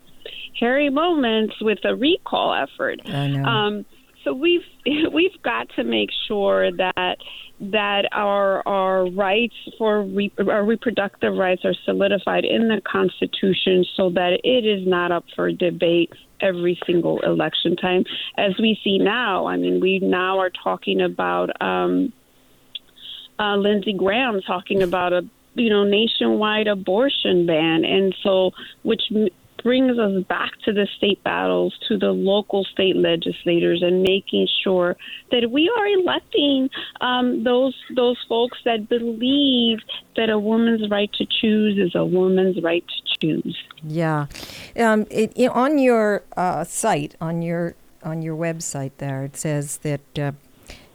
hairy 0.59 0.89
moments 0.89 1.55
with 1.61 1.79
a 1.83 1.95
recall 1.95 2.53
effort. 2.53 3.01
Um, 3.45 3.85
so 4.23 4.33
we've 4.33 4.65
we've 5.13 5.41
got 5.43 5.69
to 5.75 5.83
make 5.83 6.09
sure 6.27 6.71
that 6.71 7.17
that 7.59 8.05
our 8.11 8.67
our 8.67 9.09
rights 9.09 9.55
for 9.77 10.03
re, 10.03 10.31
our 10.39 10.63
reproductive 10.63 11.35
rights 11.35 11.63
are 11.63 11.75
solidified 11.85 12.43
in 12.43 12.67
the 12.67 12.81
Constitution, 12.81 13.85
so 13.95 14.09
that 14.09 14.39
it 14.43 14.65
is 14.65 14.85
not 14.85 15.11
up 15.11 15.25
for 15.35 15.51
debate 15.51 16.11
every 16.41 16.77
single 16.85 17.21
election 17.21 17.75
time, 17.75 18.03
as 18.37 18.53
we 18.59 18.77
see 18.83 18.97
now. 18.97 19.47
I 19.47 19.57
mean, 19.57 19.79
we 19.79 19.99
now 19.99 20.39
are 20.39 20.49
talking 20.49 21.01
about 21.01 21.49
um, 21.61 22.11
uh, 23.39 23.55
Lindsey 23.55 23.93
Graham 23.93 24.41
talking 24.41 24.83
about 24.83 25.13
a 25.13 25.21
you 25.53 25.69
know 25.69 25.85
nationwide 25.85 26.67
abortion 26.67 27.45
ban, 27.45 27.85
and 27.85 28.13
so 28.21 28.51
which 28.83 29.03
brings 29.65 29.97
us 29.97 30.23
back 30.25 30.51
to 30.63 30.71
the 30.71 30.87
state 30.95 31.21
battles, 31.23 31.75
to 31.87 31.97
the 31.97 32.11
local 32.11 32.63
state 32.65 32.95
legislators, 32.95 33.81
and 33.81 34.03
making 34.03 34.47
sure 34.63 34.95
that 35.31 35.49
we 35.49 35.67
are 35.75 35.87
electing 35.87 36.69
um, 37.01 37.43
those 37.43 37.75
those 37.95 38.23
folks 38.29 38.59
that 38.63 38.87
believe 38.87 39.79
that 40.17 40.29
a 40.29 40.37
woman's 40.37 40.87
right 40.91 41.11
to 41.13 41.25
choose 41.25 41.79
is 41.79 41.95
a 41.95 42.05
woman's 42.05 42.61
right 42.61 42.85
to 42.87 43.17
choose. 43.19 43.57
Yeah, 43.83 44.27
um, 44.77 45.07
it, 45.09 45.33
it, 45.35 45.49
on 45.49 45.79
your 45.79 46.21
uh, 46.37 46.63
site, 46.63 47.15
on 47.19 47.41
your 47.41 47.73
on 48.03 48.21
your 48.21 48.37
website, 48.37 48.91
there 48.99 49.23
it 49.23 49.35
says 49.35 49.77
that. 49.77 50.19
Uh, 50.19 50.33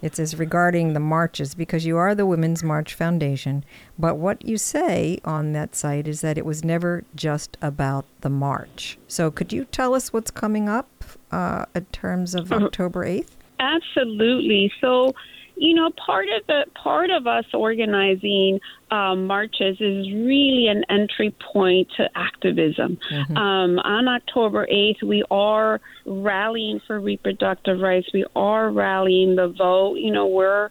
it 0.02 0.16
says 0.16 0.38
regarding 0.38 0.92
the 0.92 1.00
marches, 1.00 1.54
because 1.54 1.84
you 1.84 1.96
are 1.96 2.14
the 2.14 2.26
Women's 2.26 2.62
March 2.62 2.94
Foundation, 2.94 3.64
but 3.98 4.16
what 4.16 4.44
you 4.44 4.56
say 4.56 5.20
on 5.24 5.52
that 5.52 5.74
site 5.74 6.08
is 6.08 6.20
that 6.20 6.38
it 6.38 6.44
was 6.44 6.64
never 6.64 7.04
just 7.14 7.56
about 7.60 8.06
the 8.20 8.30
march. 8.30 8.98
So 9.08 9.30
could 9.30 9.52
you 9.52 9.64
tell 9.66 9.94
us 9.94 10.12
what's 10.12 10.30
coming 10.30 10.68
up 10.68 11.04
uh, 11.30 11.66
in 11.74 11.84
terms 11.86 12.34
of 12.34 12.50
uh-huh. 12.50 12.66
October 12.66 13.04
8th? 13.04 13.30
Absolutely. 13.58 14.72
So 14.80 15.14
you 15.60 15.74
know, 15.74 15.90
part 16.06 16.26
of 16.34 16.46
the 16.46 16.64
part 16.74 17.10
of 17.10 17.26
us 17.26 17.44
organizing 17.52 18.60
um, 18.90 19.26
marches 19.26 19.76
is 19.78 20.10
really 20.10 20.68
an 20.68 20.84
entry 20.88 21.34
point 21.52 21.86
to 21.98 22.08
activism. 22.14 22.98
Mm-hmm. 23.12 23.36
Um, 23.36 23.78
on 23.80 24.08
October 24.08 24.66
eighth, 24.70 25.02
we 25.02 25.22
are 25.30 25.78
rallying 26.06 26.80
for 26.86 26.98
reproductive 26.98 27.78
rights. 27.78 28.08
We 28.14 28.24
are 28.34 28.70
rallying 28.70 29.36
the 29.36 29.48
vote. 29.48 29.96
You 29.96 30.12
know, 30.12 30.26
we're 30.26 30.70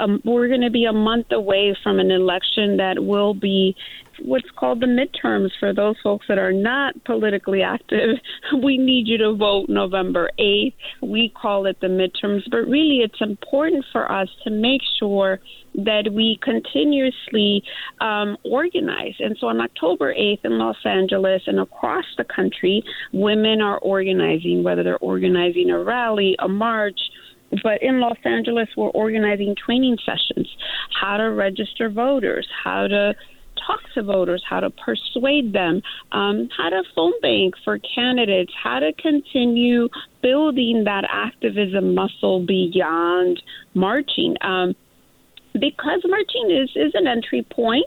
um, 0.00 0.20
we're 0.24 0.48
going 0.48 0.60
to 0.62 0.70
be 0.70 0.84
a 0.84 0.92
month 0.92 1.26
away 1.30 1.76
from 1.82 1.98
an 1.98 2.10
election 2.10 2.76
that 2.78 3.04
will 3.04 3.34
be 3.34 3.76
what's 4.22 4.50
called 4.56 4.80
the 4.80 4.86
midterms 4.86 5.50
for 5.58 5.72
those 5.72 5.96
folks 6.02 6.26
that 6.28 6.38
are 6.38 6.52
not 6.52 6.94
politically 7.04 7.62
active. 7.62 8.16
We 8.62 8.78
need 8.78 9.06
you 9.06 9.16
to 9.18 9.34
vote 9.34 9.68
November 9.68 10.30
8th. 10.38 10.74
We 11.02 11.32
call 11.40 11.66
it 11.66 11.80
the 11.80 11.86
midterms, 11.86 12.42
but 12.50 12.66
really 12.66 12.98
it's 12.98 13.20
important 13.20 13.84
for 13.92 14.10
us 14.10 14.28
to 14.44 14.50
make 14.50 14.80
sure 14.98 15.40
that 15.74 16.10
we 16.12 16.38
continuously 16.42 17.62
um, 18.00 18.36
organize. 18.44 19.14
And 19.20 19.36
so 19.40 19.46
on 19.46 19.60
October 19.60 20.12
8th 20.12 20.44
in 20.44 20.58
Los 20.58 20.76
Angeles 20.84 21.42
and 21.46 21.60
across 21.60 22.04
the 22.18 22.24
country, 22.24 22.82
women 23.12 23.60
are 23.60 23.78
organizing, 23.78 24.62
whether 24.64 24.82
they're 24.82 24.98
organizing 24.98 25.70
a 25.70 25.78
rally, 25.78 26.34
a 26.40 26.48
march, 26.48 27.00
but 27.62 27.82
in 27.82 28.00
Los 28.00 28.18
Angeles, 28.24 28.68
we're 28.76 28.90
organizing 28.90 29.54
training 29.56 29.98
sessions 30.04 30.48
how 31.00 31.16
to 31.16 31.24
register 31.24 31.88
voters, 31.90 32.48
how 32.64 32.86
to 32.86 33.14
talk 33.66 33.80
to 33.94 34.02
voters, 34.02 34.42
how 34.48 34.60
to 34.60 34.70
persuade 34.70 35.52
them, 35.52 35.82
um, 36.12 36.48
how 36.56 36.70
to 36.70 36.82
phone 36.94 37.12
bank 37.20 37.54
for 37.64 37.78
candidates, 37.94 38.52
how 38.62 38.78
to 38.78 38.92
continue 38.94 39.88
building 40.22 40.84
that 40.84 41.04
activism 41.10 41.94
muscle 41.94 42.44
beyond 42.44 43.42
marching. 43.74 44.36
Um, 44.40 44.74
because 45.52 46.02
marching 46.06 46.50
is, 46.50 46.70
is 46.76 46.92
an 46.94 47.06
entry 47.06 47.44
point. 47.50 47.86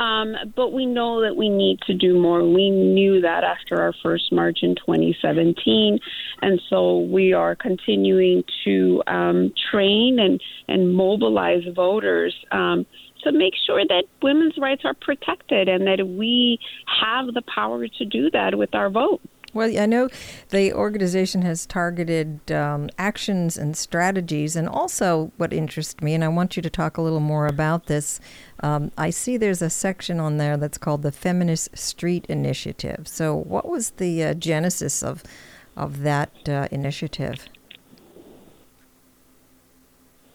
Um, 0.00 0.34
but 0.56 0.72
we 0.72 0.86
know 0.86 1.20
that 1.20 1.36
we 1.36 1.50
need 1.50 1.78
to 1.86 1.94
do 1.94 2.18
more. 2.18 2.42
We 2.42 2.70
knew 2.70 3.20
that 3.20 3.44
after 3.44 3.82
our 3.82 3.92
first 4.02 4.32
march 4.32 4.60
in 4.62 4.74
2017, 4.74 5.98
and 6.40 6.60
so 6.70 7.00
we 7.00 7.34
are 7.34 7.54
continuing 7.54 8.42
to 8.64 9.02
um, 9.06 9.52
train 9.70 10.18
and 10.18 10.40
and 10.68 10.94
mobilize 10.94 11.64
voters. 11.74 12.34
Um, 12.50 12.86
to 13.24 13.32
make 13.32 13.52
sure 13.66 13.84
that 13.86 14.04
women's 14.22 14.56
rights 14.56 14.80
are 14.86 14.94
protected 14.94 15.68
and 15.68 15.86
that 15.86 16.02
we 16.08 16.58
have 17.02 17.26
the 17.34 17.42
power 17.54 17.86
to 17.86 18.04
do 18.06 18.30
that 18.30 18.56
with 18.56 18.74
our 18.74 18.88
vote. 18.88 19.20
Well, 19.52 19.76
I 19.76 19.86
know 19.86 20.08
the 20.50 20.72
organization 20.72 21.42
has 21.42 21.66
targeted 21.66 22.52
um, 22.52 22.88
actions 22.98 23.56
and 23.56 23.76
strategies, 23.76 24.54
and 24.54 24.68
also 24.68 25.32
what 25.38 25.52
interests 25.52 26.00
me, 26.00 26.14
and 26.14 26.22
I 26.22 26.28
want 26.28 26.56
you 26.56 26.62
to 26.62 26.70
talk 26.70 26.96
a 26.96 27.02
little 27.02 27.20
more 27.20 27.46
about 27.46 27.86
this. 27.86 28.20
Um, 28.60 28.92
I 28.96 29.10
see 29.10 29.36
there's 29.36 29.62
a 29.62 29.70
section 29.70 30.20
on 30.20 30.36
there 30.36 30.56
that's 30.56 30.78
called 30.78 31.02
the 31.02 31.10
Feminist 31.10 31.76
Street 31.76 32.26
Initiative. 32.28 33.08
So, 33.08 33.34
what 33.34 33.68
was 33.68 33.90
the 33.90 34.22
uh, 34.22 34.34
genesis 34.34 35.02
of 35.02 35.24
of 35.76 36.02
that 36.02 36.48
uh, 36.48 36.68
initiative? 36.70 37.48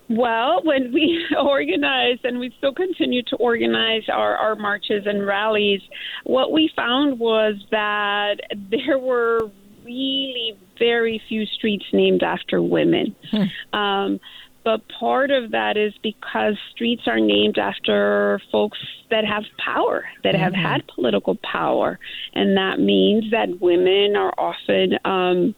Well, 0.09 0.61
when 0.63 0.93
we 0.93 1.25
organized, 1.39 2.25
and 2.25 2.39
we 2.39 2.53
still 2.57 2.73
continue 2.73 3.23
to 3.23 3.35
organize 3.37 4.03
our, 4.11 4.35
our 4.35 4.55
marches 4.55 5.05
and 5.05 5.25
rallies, 5.25 5.81
what 6.23 6.51
we 6.51 6.69
found 6.75 7.19
was 7.19 7.55
that 7.71 8.35
there 8.71 8.99
were 8.99 9.49
really 9.83 10.57
very 10.79 11.21
few 11.29 11.45
streets 11.45 11.85
named 11.93 12.23
after 12.23 12.61
women. 12.61 13.15
Hmm. 13.31 13.77
Um, 13.77 14.19
but 14.63 14.81
part 14.99 15.29
of 15.29 15.51
that 15.51 15.77
is 15.77 15.93
because 16.01 16.57
streets 16.71 17.03
are 17.05 17.19
named 17.19 17.59
after 17.59 18.41
folks 18.51 18.79
that 19.11 19.23
have 19.23 19.43
power, 19.63 20.05
that 20.23 20.33
mm-hmm. 20.33 20.43
have 20.43 20.53
had 20.55 20.87
political 20.87 21.35
power. 21.35 21.99
And 22.33 22.57
that 22.57 22.79
means 22.79 23.29
that 23.29 23.61
women 23.61 24.15
are 24.15 24.33
often 24.39 24.97
um, 25.05 25.53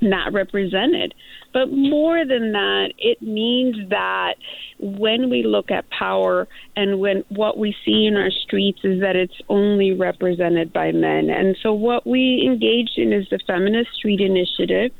not 0.00 0.32
represented. 0.32 1.14
But 1.52 1.66
more 1.70 2.24
than 2.24 2.52
that, 2.52 2.92
it 2.98 3.20
means 3.20 3.88
that 3.90 4.34
when 4.78 5.28
we 5.28 5.42
look 5.42 5.70
at 5.70 5.88
power 5.90 6.48
and 6.76 6.98
when 6.98 7.24
what 7.28 7.58
we 7.58 7.76
see 7.84 8.06
in 8.06 8.16
our 8.16 8.30
streets 8.30 8.80
is 8.84 9.00
that 9.00 9.16
it's 9.16 9.40
only 9.48 9.92
represented 9.92 10.72
by 10.72 10.92
men. 10.92 11.30
And 11.30 11.56
so 11.62 11.72
what 11.72 12.06
we 12.06 12.42
engaged 12.46 12.96
in 12.96 13.12
is 13.12 13.28
the 13.30 13.38
Feminist 13.46 13.92
Street 13.94 14.20
Initiative. 14.20 14.92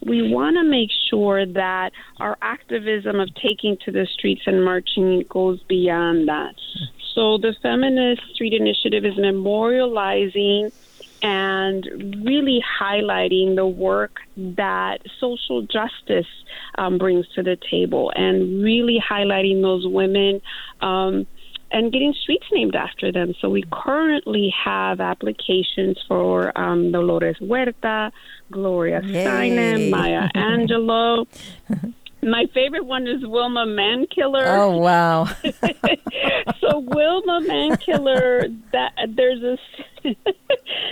We 0.00 0.32
want 0.32 0.56
to 0.56 0.64
make 0.64 0.90
sure 1.10 1.44
that 1.44 1.92
our 2.20 2.38
activism 2.40 3.20
of 3.20 3.34
taking 3.34 3.76
to 3.84 3.92
the 3.92 4.06
streets 4.06 4.42
and 4.46 4.64
marching 4.64 5.24
goes 5.28 5.60
beyond 5.64 6.28
that. 6.28 6.54
So 7.14 7.36
the 7.36 7.54
Feminist 7.62 8.22
Street 8.32 8.52
Initiative 8.52 9.04
is 9.04 9.14
memorializing 9.14 10.72
and 11.22 11.84
really 12.24 12.62
highlighting 12.80 13.56
the 13.56 13.66
work 13.66 14.20
that 14.36 14.98
social 15.18 15.62
justice 15.62 16.26
um, 16.76 16.98
brings 16.98 17.26
to 17.34 17.42
the 17.42 17.56
table 17.70 18.12
and 18.14 18.62
really 18.62 18.98
highlighting 19.00 19.62
those 19.62 19.86
women 19.86 20.40
um, 20.80 21.26
and 21.70 21.92
getting 21.92 22.14
streets 22.22 22.46
named 22.52 22.74
after 22.74 23.12
them. 23.12 23.34
So 23.40 23.50
we 23.50 23.64
currently 23.70 24.52
have 24.64 25.00
applications 25.00 25.98
for 26.08 26.58
um, 26.58 26.92
Dolores 26.92 27.36
Huerta, 27.40 28.10
Gloria 28.50 29.02
Steinem, 29.02 29.90
Maya 29.90 30.28
Angelou. 30.34 31.26
My 32.30 32.46
favorite 32.52 32.84
one 32.84 33.06
is 33.06 33.26
Wilma 33.26 33.66
Mankiller. 33.66 34.46
Oh 34.46 34.76
wow! 34.78 35.24
so 36.60 36.78
Wilma 36.78 37.40
Mankiller, 37.46 38.54
that 38.72 38.92
there's 39.14 39.42
a 39.42 39.56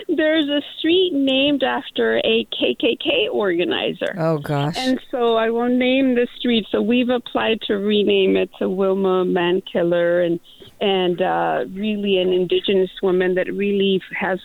there's 0.09 0.49
a 0.49 0.61
street 0.79 1.13
named 1.13 1.63
after 1.63 2.19
a 2.19 2.47
KKK 2.47 3.31
organizer. 3.33 4.15
Oh 4.19 4.39
gosh! 4.39 4.77
And 4.79 5.01
so 5.11 5.37
I 5.37 5.51
will 5.51 5.69
name 5.69 6.15
the 6.15 6.27
street. 6.39 6.67
So 6.71 6.81
we've 6.81 7.11
applied 7.11 7.61
to 7.63 7.75
rename 7.75 8.37
it 8.37 8.51
to 8.59 8.69
Wilma 8.69 9.25
Mankiller, 9.25 10.25
and 10.25 10.41
and 10.81 11.21
uh, 11.21 11.65
really 11.71 12.19
an 12.19 12.33
indigenous 12.33 12.91
woman 13.03 13.35
that 13.35 13.53
really 13.53 14.01
has 14.19 14.39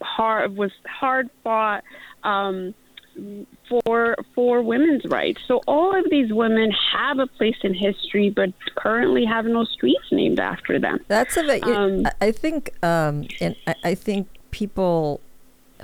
hard 0.00 0.56
was 0.56 0.72
hard 0.86 1.30
fought. 1.42 1.84
Um, 2.24 2.74
for 3.68 4.16
for 4.34 4.62
women's 4.62 5.04
rights. 5.06 5.40
So 5.46 5.60
all 5.66 5.98
of 5.98 6.06
these 6.10 6.32
women 6.32 6.70
have 6.92 7.18
a 7.18 7.26
place 7.26 7.56
in 7.62 7.74
history, 7.74 8.30
but 8.30 8.50
currently 8.76 9.24
have 9.24 9.44
no 9.44 9.64
streets 9.64 10.04
named 10.10 10.40
after 10.40 10.78
them. 10.78 10.98
That's 11.08 11.36
a 11.36 11.42
bit. 11.42 11.64
Um, 11.64 12.06
I 12.20 12.32
think, 12.32 12.72
um, 12.82 13.26
and 13.40 13.56
I 13.84 13.94
think 13.94 14.28
people 14.50 15.20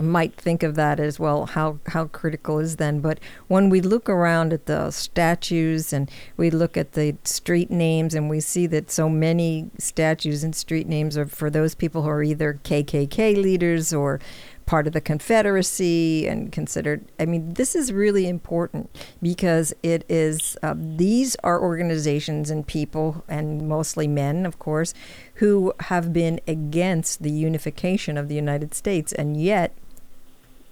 might 0.00 0.34
think 0.34 0.62
of 0.62 0.74
that 0.74 0.98
as 0.98 1.20
well. 1.20 1.46
How 1.46 1.78
how 1.88 2.06
critical 2.06 2.58
is 2.58 2.76
then? 2.76 3.00
But 3.00 3.20
when 3.48 3.70
we 3.70 3.80
look 3.80 4.08
around 4.08 4.52
at 4.52 4.66
the 4.66 4.90
statues 4.90 5.92
and 5.92 6.10
we 6.36 6.50
look 6.50 6.76
at 6.76 6.92
the 6.92 7.16
street 7.24 7.70
names, 7.70 8.14
and 8.14 8.28
we 8.28 8.40
see 8.40 8.66
that 8.68 8.90
so 8.90 9.08
many 9.08 9.70
statues 9.78 10.42
and 10.42 10.54
street 10.54 10.88
names 10.88 11.16
are 11.16 11.26
for 11.26 11.50
those 11.50 11.74
people 11.74 12.02
who 12.02 12.08
are 12.08 12.22
either 12.22 12.58
KKK 12.64 13.36
leaders 13.36 13.92
or 13.92 14.20
part 14.66 14.87
of 14.87 14.92
the 14.92 15.00
Confederacy 15.00 16.26
and 16.26 16.50
considered. 16.50 17.04
I 17.18 17.26
mean, 17.26 17.54
this 17.54 17.75
is 17.75 17.92
really 17.92 18.26
important 18.28 18.90
because 19.21 19.75
it 19.83 20.04
is, 20.09 20.56
uh, 20.62 20.75
these 20.76 21.37
are 21.44 21.61
organizations 21.61 22.50
and 22.50 22.66
people, 22.66 23.25
and 23.28 23.68
mostly 23.68 24.09
men, 24.09 24.47
of 24.47 24.59
course, 24.59 24.94
who 25.35 25.75
have 25.80 26.12
been 26.12 26.40
against 26.49 27.23
the 27.23 27.30
unification 27.30 28.16
of 28.16 28.28
the 28.28 28.35
United 28.35 28.75
States. 28.75 29.12
And 29.12 29.40
yet, 29.40 29.73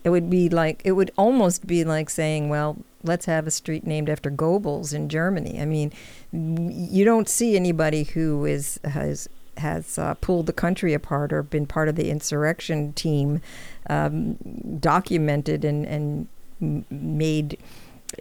it 0.05 0.11
would 0.11 0.29
be 0.29 0.49
like, 0.49 0.83
it 0.85 0.93
would 0.93 1.13
almost 1.17 1.67
be 1.67 1.85
like 1.85 2.11
saying, 2.11 2.49
well, 2.49 2.79
let's 3.05 3.27
have 3.27 3.47
a 3.47 3.51
street 3.51 3.87
named 3.87 4.09
after 4.09 4.31
Goebbels 4.31 4.95
in 4.95 5.09
Germany. 5.09 5.61
I 5.61 5.65
mean, 5.65 5.93
you 6.33 7.05
don't 7.05 7.29
see 7.29 7.57
anybody 7.57 8.05
who 8.05 8.45
is 8.45 8.81
has 8.85 9.29
has 9.59 9.99
uh, 9.99 10.15
pulled 10.15 10.47
the 10.47 10.53
country 10.53 10.95
apart 10.95 11.33
or 11.33 11.43
been 11.43 11.67
part 11.67 11.89
of 11.89 11.97
the 11.97 12.11
insurrection 12.11 12.93
team 12.95 13.41
um, 13.89 14.35
documented 14.81 15.65
and, 15.65 15.87
and 15.87 16.87
made 16.91 17.59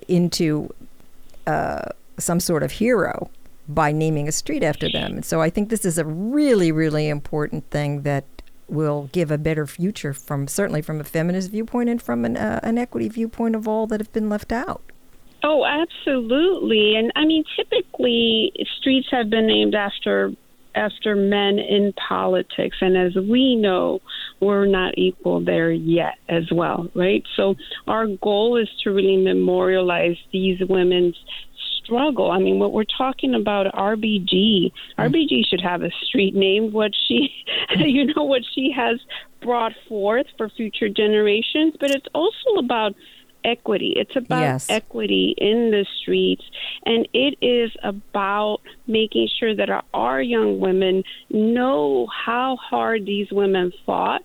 into 0.07 0.73
uh, 1.47 1.89
some 2.17 2.39
sort 2.39 2.63
of 2.63 2.73
hero 2.73 3.29
by 3.67 3.91
naming 3.91 4.27
a 4.27 4.31
street 4.31 4.63
after 4.63 4.89
them. 4.91 5.13
And 5.15 5.25
so 5.25 5.41
I 5.41 5.49
think 5.49 5.69
this 5.69 5.85
is 5.85 5.97
a 5.97 6.05
really, 6.05 6.71
really 6.71 7.07
important 7.07 7.69
thing 7.69 8.01
that 8.01 8.25
will 8.67 9.09
give 9.11 9.31
a 9.31 9.37
better 9.37 9.67
future 9.67 10.13
from 10.13 10.47
certainly 10.47 10.81
from 10.81 10.99
a 10.99 11.03
feminist 11.03 11.51
viewpoint 11.51 11.89
and 11.89 12.01
from 12.01 12.25
an, 12.25 12.37
uh, 12.37 12.59
an 12.63 12.77
equity 12.77 13.09
viewpoint 13.09 13.55
of 13.55 13.67
all 13.67 13.85
that 13.87 13.99
have 13.99 14.11
been 14.13 14.29
left 14.29 14.51
out. 14.51 14.81
Oh, 15.43 15.65
absolutely. 15.65 16.95
And 16.95 17.11
I 17.15 17.25
mean, 17.25 17.43
typically 17.55 18.53
streets 18.77 19.07
have 19.11 19.29
been 19.29 19.47
named 19.47 19.75
after 19.75 20.31
after 20.75 21.15
men 21.15 21.59
in 21.59 21.93
politics. 21.93 22.77
And 22.81 22.97
as 22.97 23.15
we 23.15 23.55
know, 23.55 23.99
we're 24.39 24.65
not 24.65 24.97
equal 24.97 25.43
there 25.43 25.71
yet 25.71 26.15
as 26.29 26.43
well, 26.51 26.87
right? 26.95 27.23
So 27.35 27.55
our 27.87 28.07
goal 28.07 28.57
is 28.57 28.69
to 28.83 28.91
really 28.91 29.17
memorialize 29.17 30.17
these 30.31 30.59
women's 30.67 31.17
struggle. 31.83 32.31
I 32.31 32.39
mean, 32.39 32.59
what 32.59 32.73
we're 32.73 32.83
talking 32.83 33.35
about, 33.35 33.73
RBG, 33.73 34.71
mm-hmm. 34.71 35.01
RBG 35.01 35.45
should 35.49 35.61
have 35.61 35.81
a 35.81 35.91
street 36.05 36.35
named 36.35 36.73
What 36.73 36.91
she, 37.07 37.29
you 37.77 38.13
know, 38.13 38.23
what 38.23 38.43
she 38.53 38.71
has 38.75 38.99
brought 39.41 39.73
forth 39.89 40.27
for 40.37 40.49
future 40.49 40.89
generations, 40.89 41.73
but 41.79 41.89
it's 41.91 42.07
also 42.13 42.59
about 42.59 42.93
equity. 43.43 43.93
It's 43.95 44.15
about 44.15 44.41
yes. 44.41 44.65
equity 44.69 45.35
in 45.37 45.71
the 45.71 45.85
streets, 46.01 46.43
and 46.85 47.07
it 47.13 47.37
is 47.41 47.71
about 47.83 48.59
making 48.87 49.29
sure 49.39 49.55
that 49.55 49.69
our, 49.69 49.83
our 49.93 50.21
young 50.21 50.59
women 50.59 51.03
know 51.29 52.07
how 52.07 52.57
hard 52.57 53.05
these 53.05 53.31
women 53.31 53.71
fought 53.85 54.23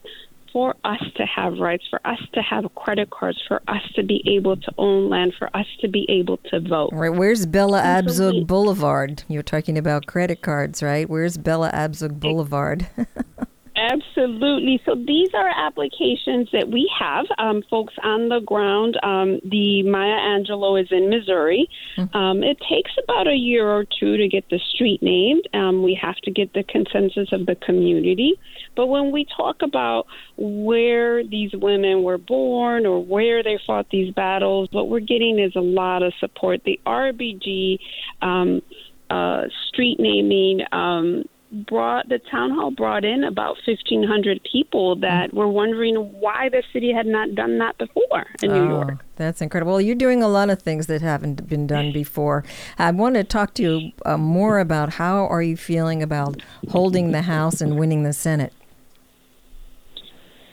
for 0.57 0.75
us 0.85 1.03
to 1.17 1.27
have 1.27 1.59
rights, 1.59 1.85
for 1.91 2.01
us 2.07 2.19
to 2.33 2.41
have 2.41 2.75
credit 2.77 3.11
cards, 3.11 3.39
for 3.47 3.61
us 3.69 3.83
to 3.95 4.03
be 4.03 4.23
able 4.27 4.57
to 4.57 4.73
own 4.79 5.11
land, 5.11 5.35
for 5.39 5.55
us 5.55 5.67
to 5.83 5.87
be 5.87 6.07
able 6.09 6.39
to 6.39 6.61
vote. 6.61 6.89
Right. 6.95 7.11
Where's 7.13 7.45
Bella 7.45 7.83
Abzug 7.83 8.47
Boulevard? 8.47 9.23
You're 9.29 9.43
talking 9.43 9.77
about 9.77 10.07
credit 10.07 10.41
cards, 10.41 10.83
right? 10.83 11.11
Where's 11.11 11.37
Bella 11.37 11.71
Abzug 11.75 12.19
Boulevard? 12.19 12.87
Absolutely. 13.77 14.81
So 14.87 14.95
these 14.95 15.29
are 15.35 15.49
applications 15.49 16.49
that 16.53 16.69
we 16.69 16.91
have, 16.99 17.27
um, 17.37 17.63
folks 17.69 17.93
on 18.03 18.31
the 18.31 18.41
ground. 18.41 18.99
Um, 19.03 19.39
the 19.45 19.83
Maya 19.83 20.17
Angelou 20.17 20.81
is 20.81 20.89
in 20.91 21.11
Missouri. 21.11 21.69
Mm-hmm. 21.99 22.17
Um, 22.17 22.43
it 22.43 22.57
takes 22.69 22.93
about 23.05 23.29
a 23.29 23.35
year 23.35 23.69
or 23.69 23.85
two 23.85 24.17
to 24.17 24.29
get 24.29 24.49
the 24.49 24.59
street 24.73 25.03
named. 25.03 25.47
Um, 25.53 25.83
we 25.83 25.99
have 26.01 26.17
to 26.25 26.31
get 26.31 26.55
the 26.55 26.63
consensus 26.63 27.29
of 27.33 27.45
the 27.45 27.55
community. 27.55 28.41
But 28.77 28.87
when 28.87 29.13
we 29.13 29.27
talk 29.37 29.61
about 29.61 30.07
where 30.39 31.23
these 31.23 31.51
women 31.53 32.03
were 32.03 32.19
born 32.19 32.87
or 32.87 33.05
where 33.05 33.43
they 33.43 33.59
fought 33.67 33.91
these 33.91 34.13
battles, 34.15 34.71
what 34.73 34.89
we're 34.89 35.01
getting 35.01 35.39
is 35.39 35.55
a 35.55 35.61
lot 35.61 36.03
of 36.03 36.15
support. 36.19 36.63
The 36.65 36.81
RBG 36.87 37.79
um, 38.23 38.63
uh, 39.11 39.43
street 39.69 39.99
naming 40.01 40.61
um, 40.73 41.25
brought 41.65 42.09
the 42.09 42.19
town 42.31 42.51
hall 42.51 42.71
brought 42.71 43.05
in 43.05 43.25
about 43.25 43.57
1500 43.67 44.41
people 44.51 44.97
that 44.97 45.33
were 45.33 45.49
wondering 45.49 45.97
why 46.21 46.49
the 46.49 46.63
city 46.73 46.93
had 46.93 47.07
not 47.07 47.35
done 47.35 47.59
that 47.59 47.79
before 47.79 48.27
in 48.43 48.53
New 48.53 48.57
oh, 48.57 48.69
York. 48.69 49.05
That's 49.17 49.41
incredible. 49.41 49.73
Well, 49.73 49.81
you're 49.81 49.95
doing 49.95 50.23
a 50.23 50.29
lot 50.29 50.51
of 50.51 50.61
things 50.61 50.87
that 50.87 51.03
haven't 51.03 51.49
been 51.49 51.67
done 51.67 51.93
before. 51.93 52.45
I 52.79 52.91
want 52.91 53.15
to 53.15 53.25
talk 53.25 53.55
to 53.55 53.63
you 53.63 53.93
uh, 54.05 54.17
more 54.17 54.59
about 54.59 54.95
how 54.95 55.27
are 55.27 55.43
you 55.43 55.57
feeling 55.57 56.03
about 56.03 56.43
holding 56.69 57.13
the 57.13 57.23
House 57.23 57.61
and 57.61 57.79
winning 57.79 58.03
the 58.03 58.13
Senate? 58.13 58.53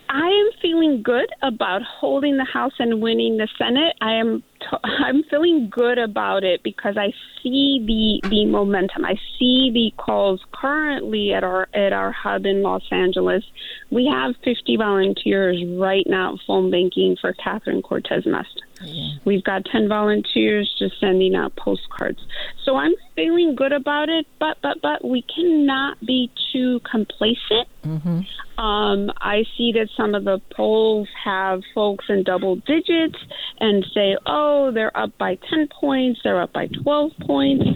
I 0.10 0.28
am 0.28 0.50
feeling 0.62 1.02
good 1.02 1.30
about 1.42 1.82
holding 1.82 2.38
the 2.38 2.46
House 2.46 2.74
and 2.78 3.02
winning 3.02 3.38
the 3.38 3.48
Senate. 3.58 3.96
I 4.00 4.13
am 4.13 4.44
I'm 4.84 5.23
feeling 5.23 5.69
good 5.69 5.97
about 5.97 6.43
it 6.43 6.63
because 6.63 6.97
I 6.97 7.13
see 7.41 7.84
the 7.86 8.30
the 8.30 8.45
momentum. 8.45 9.06
I 9.06 9.15
see 9.38 9.71
the 9.73 9.91
calls 9.97 10.41
currently 10.52 11.34
at 11.34 11.43
our 11.43 11.67
at 11.73 11.93
our 11.93 12.12
hub 12.12 12.45
in 12.45 12.62
Los 12.62 12.84
Angeles. 12.91 13.43
We 13.89 14.06
have 14.06 14.36
50 14.43 14.78
volunteers 14.78 15.63
right 15.78 16.06
now 16.08 16.38
phone 16.47 16.71
banking 16.71 17.17
for 17.19 17.34
Catherine 17.34 17.82
Cortez 17.82 18.23
Masto. 18.26 18.62
Yeah. 18.84 19.13
We've 19.23 19.43
got 19.43 19.65
10 19.65 19.88
volunteers 19.88 20.73
just 20.78 20.99
sending 20.99 21.36
out 21.36 21.56
postcards. 21.56 22.19
So 22.65 22.76
I'm 22.76 22.93
feeling 23.15 23.56
good 23.56 23.71
about 23.71 24.10
it, 24.10 24.26
but 24.39 24.58
but 24.62 24.82
but 24.82 25.06
we 25.06 25.23
cannot 25.23 25.99
be 26.06 26.32
too 26.52 26.80
complacent. 26.89 27.67
Mm-hmm. 27.86 28.21
Um, 28.63 29.12
I 29.17 29.45
see 29.58 29.71
that 29.73 29.89
some 29.97 30.15
of 30.15 30.26
the 30.26 30.39
polls 30.56 31.08
have 31.23 31.62
folks 31.73 32.06
in 32.10 32.23
double 32.23 32.58
digits 32.58 33.17
and 33.60 33.86
say, 33.93 34.15
"Oh, 34.26 34.53
they're 34.72 34.96
up 34.98 35.18
by 35.18 35.38
10 35.50 35.70
points, 35.80 36.20
they're 36.24 36.42
up 36.42 36.54
by 36.54 36.68
12 36.68 37.12
points." 37.26 37.68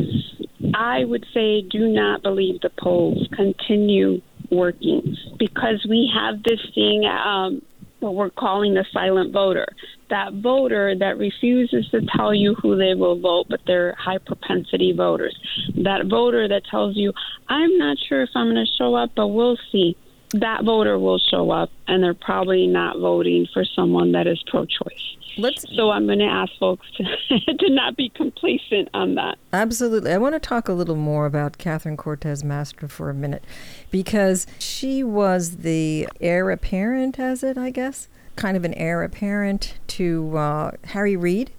I 0.74 1.06
would 1.06 1.26
say 1.34 1.62
do 1.62 1.88
not 1.88 2.24
believe 2.24 2.62
the 2.62 2.70
polls. 2.70 3.28
Continue 3.36 4.22
working 4.52 5.16
because 5.38 5.86
we 5.90 6.12
have 6.13 6.44
this 6.44 6.60
thing 6.74 7.06
um, 7.06 7.62
what 8.00 8.16
we're 8.16 8.30
calling 8.30 8.74
the 8.74 8.86
silent 8.94 9.34
voter. 9.34 9.68
That 10.10 10.34
voter 10.34 10.96
that 11.00 11.18
refuses 11.18 11.90
to 11.90 12.02
tell 12.16 12.34
you 12.34 12.56
who 12.62 12.78
they 12.78 12.94
will 12.94 13.20
vote, 13.20 13.48
but 13.50 13.62
they're 13.66 13.96
high 13.96 14.20
propensity 14.20 14.94
voters. 14.94 15.36
That 15.84 16.06
voter 16.08 16.48
that 16.48 16.66
tells 16.70 16.96
you, 16.96 17.12
I'm 17.50 17.78
not 17.78 17.98
sure 18.08 18.22
if 18.22 18.30
I'm 18.36 18.54
going 18.54 18.66
to 18.66 18.72
show 18.78 18.96
up, 18.96 19.12
but 19.16 19.28
we'll 19.28 19.58
see. 19.72 19.98
That 20.34 20.63
voter 20.63 21.00
will 21.00 21.20
show 21.20 21.52
up, 21.52 21.72
and 21.88 22.04
they're 22.04 22.13
probably 22.13 22.68
not 22.68 23.00
voting 23.00 23.48
for 23.54 23.63
someone 23.66 24.12
that 24.12 24.28
is 24.28 24.42
pro 24.48 24.66
choice. 24.66 25.18
Let's, 25.38 25.65
so 25.76 25.91
I'm 25.91 26.06
going 26.06 26.19
to 26.19 26.26
ask 26.26 26.52
folks 26.60 26.88
to, 26.97 27.04
to 27.60 27.69
not 27.69 27.95
be 27.95 28.10
complacent 28.10 28.89
on 28.93 29.15
that. 29.15 29.38
Absolutely. 29.54 30.12
I 30.12 30.17
want 30.17 30.36
to 30.36 30.39
talk 30.39 30.67
a 30.67 30.73
little 30.73 30.95
more 30.95 31.26
about 31.26 31.58
Catherine 31.58 31.97
Cortez 31.97 32.43
Masto 32.43 32.89
for 32.89 33.10
a 33.10 33.13
minute 33.13 33.43
because 33.91 34.47
she 34.60 35.04
was 35.04 35.58
the 35.58 36.08
heir 36.19 36.50
apparent, 36.50 37.19
as 37.19 37.43
it, 37.43 37.58
I 37.58 37.69
guess, 37.69 38.08
kind 38.36 38.58
of 38.58 38.65
an 38.65 38.73
heir 38.76 39.04
apparent 39.04 39.76
to 39.88 40.38
uh, 40.38 40.71
Harry 40.86 41.15
Reid. 41.15 41.52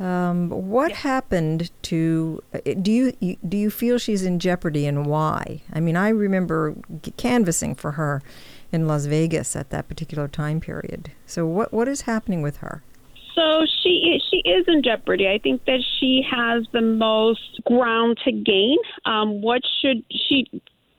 Um, 0.00 0.48
what 0.48 0.90
yeah. 0.90 0.96
happened 0.96 1.70
to? 1.82 2.42
Uh, 2.52 2.58
do 2.80 2.90
you 2.90 3.36
do 3.46 3.56
you 3.56 3.70
feel 3.70 3.98
she's 3.98 4.24
in 4.24 4.40
jeopardy 4.40 4.86
and 4.86 5.06
why? 5.06 5.62
I 5.72 5.78
mean, 5.78 5.96
I 5.96 6.08
remember 6.08 6.74
canvassing 7.16 7.76
for 7.76 7.92
her 7.92 8.20
in 8.72 8.88
Las 8.88 9.04
Vegas 9.06 9.54
at 9.54 9.70
that 9.70 9.88
particular 9.88 10.26
time 10.26 10.60
period. 10.60 11.12
So 11.26 11.46
what 11.46 11.72
what 11.72 11.88
is 11.88 12.02
happening 12.02 12.42
with 12.42 12.58
her? 12.58 12.82
So 13.34 13.64
she 13.82 14.20
she 14.30 14.38
is 14.48 14.64
in 14.66 14.82
jeopardy. 14.82 15.28
I 15.28 15.38
think 15.38 15.64
that 15.66 15.80
she 15.98 16.22
has 16.30 16.64
the 16.72 16.80
most 16.80 17.60
ground 17.64 18.18
to 18.24 18.32
gain. 18.32 18.78
Um, 19.04 19.40
what 19.42 19.62
should 19.80 20.02
she? 20.10 20.46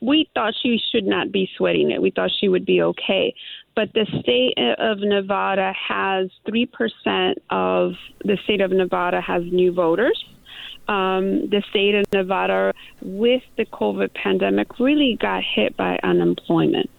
We 0.00 0.28
thought 0.34 0.54
she 0.62 0.78
should 0.92 1.04
not 1.04 1.32
be 1.32 1.48
sweating 1.56 1.90
it. 1.90 2.02
We 2.02 2.10
thought 2.10 2.30
she 2.38 2.48
would 2.48 2.66
be 2.66 2.82
okay. 2.82 3.34
But 3.74 3.92
the 3.94 4.06
state 4.20 4.54
of 4.78 4.98
Nevada 5.00 5.72
has 5.88 6.30
three 6.46 6.66
percent 6.66 7.38
of 7.50 7.92
the 8.24 8.38
state 8.44 8.60
of 8.60 8.70
Nevada 8.70 9.20
has 9.20 9.42
new 9.44 9.72
voters. 9.72 10.24
Um, 10.86 11.48
the 11.48 11.62
state 11.70 11.94
of 11.94 12.04
Nevada, 12.12 12.74
with 13.00 13.42
the 13.56 13.64
COVID 13.64 14.12
pandemic, 14.12 14.78
really 14.78 15.16
got 15.18 15.42
hit 15.42 15.76
by 15.78 15.98
unemployment. 16.02 16.90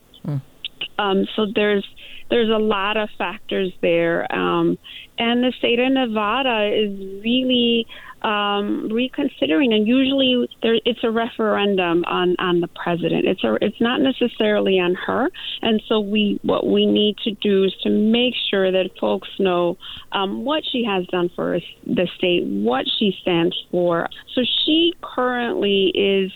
Um, 0.98 1.26
so 1.36 1.48
there's 1.54 1.86
there's 2.30 2.50
a 2.50 2.58
lot 2.58 2.98
of 2.98 3.10
factors 3.18 3.72
there, 3.82 4.32
um, 4.34 4.78
and 5.18 5.44
the 5.44 5.54
state 5.60 5.80
of 5.80 5.92
Nevada 5.92 6.72
is 6.74 7.22
really 7.24 7.86
um, 8.24 8.90
reconsidering. 8.92 9.74
And 9.74 9.88
usually, 9.88 10.50
there, 10.64 10.76
it's 10.86 11.04
a 11.04 11.12
referendum 11.12 12.04
on 12.06 12.36
on 12.40 12.62
the 12.62 12.68
president. 12.68 13.26
It's 13.26 13.44
a 13.44 13.58
it's 13.62 13.80
not 13.80 14.02
necessarily 14.02 14.80
on 14.80 14.96
her. 14.96 15.30
And 15.62 15.82
so 15.88 16.00
we 16.00 16.40
what 16.42 16.66
we 16.66 16.86
need 16.86 17.18
to 17.20 17.32
do 17.32 17.64
is 17.64 17.74
to 17.84 17.90
make 17.90 18.34
sure 18.50 18.72
that 18.72 18.90
folks 19.00 19.30
know 19.38 19.78
um, 20.12 20.44
what 20.44 20.64
she 20.72 20.84
has 20.84 21.06
done 21.08 21.30
for 21.36 21.60
the 21.86 22.08
state, 22.18 22.44
what 22.46 22.86
she 22.98 23.16
stands 23.22 23.56
for. 23.70 24.10
So 24.34 24.42
she 24.66 24.94
currently 25.02 25.92
is 25.94 26.32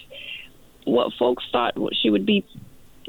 what 0.86 1.12
folks 1.18 1.44
thought 1.52 1.74
she 2.02 2.10
would 2.10 2.26
be 2.26 2.46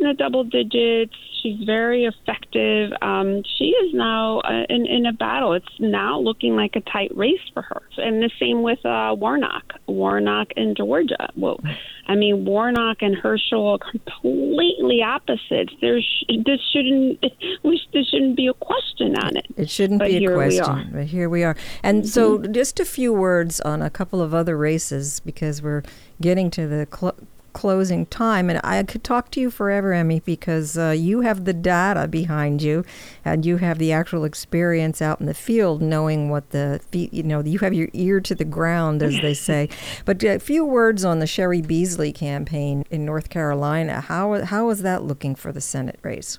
in 0.01 0.09
the 0.09 0.15
double 0.15 0.45
digits. 0.45 1.15
She's 1.43 1.63
very 1.65 2.05
effective. 2.05 2.93
Um, 3.01 3.43
she 3.59 3.67
is 3.67 3.95
now 3.95 4.41
uh, 4.41 4.65
in, 4.69 4.87
in 4.87 5.07
a 5.07 5.13
battle. 5.13 5.55
It's 5.55 5.67
now 5.79 6.19
looking 6.19 6.55
like 6.55 6.77
a 6.77 6.81
tight 6.81 7.17
race 7.17 7.41
for 7.55 7.63
her. 7.63 7.83
And 7.97 8.23
the 8.23 8.31
same 8.39 8.63
with 8.63 8.85
uh, 8.85 9.15
Warnock. 9.19 9.75
Warnock 9.87 10.49
in 10.57 10.75
Georgia. 10.75 11.31
Well, 11.37 11.61
I 12.07 12.17
mean, 12.17 12.45
Warnock 12.45 12.99
and 13.01 13.17
Herschel 13.17 13.69
are 13.69 13.91
completely 13.91 15.03
opposites. 15.03 15.73
There's 15.81 16.25
this 16.29 16.61
shouldn't 16.73 17.21
this 17.93 18.07
shouldn't 18.09 18.37
be 18.37 18.49
a 18.49 18.55
question 18.55 19.17
on 19.17 19.37
it. 19.37 19.47
It 19.57 19.71
shouldn't 19.71 20.01
but 20.01 20.09
be 20.09 20.25
a 20.25 20.35
question. 20.35 20.91
But 20.93 21.07
here 21.07 21.29
we 21.29 21.45
are. 21.45 21.57
And 21.83 22.03
mm-hmm. 22.03 22.09
so, 22.09 22.43
just 22.43 22.81
a 22.81 22.85
few 22.85 23.13
words 23.13 23.61
on 23.61 23.81
a 23.81 23.91
couple 23.91 24.21
of 24.21 24.35
other 24.35 24.57
races 24.57 25.21
because 25.21 25.63
we're 25.63 25.83
getting 26.21 26.51
to 26.51 26.67
the 26.67 26.89
cl- 26.93 27.17
closing 27.53 28.07
time. 28.07 28.51
And 28.51 28.61
I 28.65 28.83
could 28.83 29.05
talk 29.05 29.31
to 29.33 29.41
you 29.41 29.51
forever, 29.51 29.93
Emmy, 29.93 30.21
because 30.21 30.77
uh, 30.79 30.91
you 30.91 31.21
have 31.21 31.45
the 31.45 31.53
data 31.53 32.09
behind 32.09 32.63
you 32.63 32.85
and 33.25 33.45
you 33.45 33.59
have 33.59 33.79
the 33.79 33.93
actual 33.93 34.25
experience 34.25 35.01
out 35.03 35.21
in 35.21 35.27
the 35.27 35.35
field 35.35 35.83
knowing 35.83 36.31
what 36.31 36.51
the, 36.51 36.81
feet. 36.91 37.13
you 37.13 37.23
know, 37.23 37.43
you 37.43 37.59
have 37.61 37.75
your 37.75 37.89
ear 37.93 38.21
to 38.21 38.35
the 38.35 38.45
ground, 38.45 39.03
as 39.03 39.21
they 39.21 39.35
say. 39.51 39.69
but 40.05 40.23
a 40.23 40.39
few 40.39 40.65
words 40.65 41.05
on 41.05 41.19
the 41.19 41.27
Cheri 41.27 41.61
Beasley 41.61 42.13
campaign 42.13 42.85
in 42.91 43.05
North 43.05 43.31
Carolina. 43.31 44.01
How, 44.01 44.45
how 44.45 44.71
is 44.71 44.83
that 44.83 45.03
looking 45.05 45.35
for 45.35 45.53
the 45.53 45.61
Senate 45.61 45.99
race? 46.03 46.39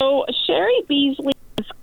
So, 0.00 0.24
Cheri 0.46 0.82
Beasley 0.88 1.31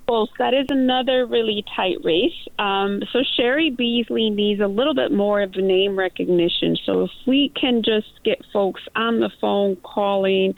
close. 0.06 0.28
That 0.38 0.54
is 0.54 0.66
another 0.68 1.26
really 1.26 1.64
tight 1.76 1.98
race. 2.02 2.32
Um, 2.58 3.02
so 3.12 3.20
Cheri 3.36 3.70
Beasley 3.70 4.30
needs 4.30 4.60
a 4.60 4.66
little 4.66 4.94
bit 4.94 5.12
more 5.12 5.40
of 5.40 5.54
name 5.56 5.98
recognition. 5.98 6.76
So 6.84 7.04
if 7.04 7.10
we 7.26 7.52
can 7.60 7.82
just 7.82 8.08
get 8.24 8.40
folks 8.52 8.82
on 8.96 9.20
the 9.20 9.30
phone 9.40 9.76
calling, 9.76 10.54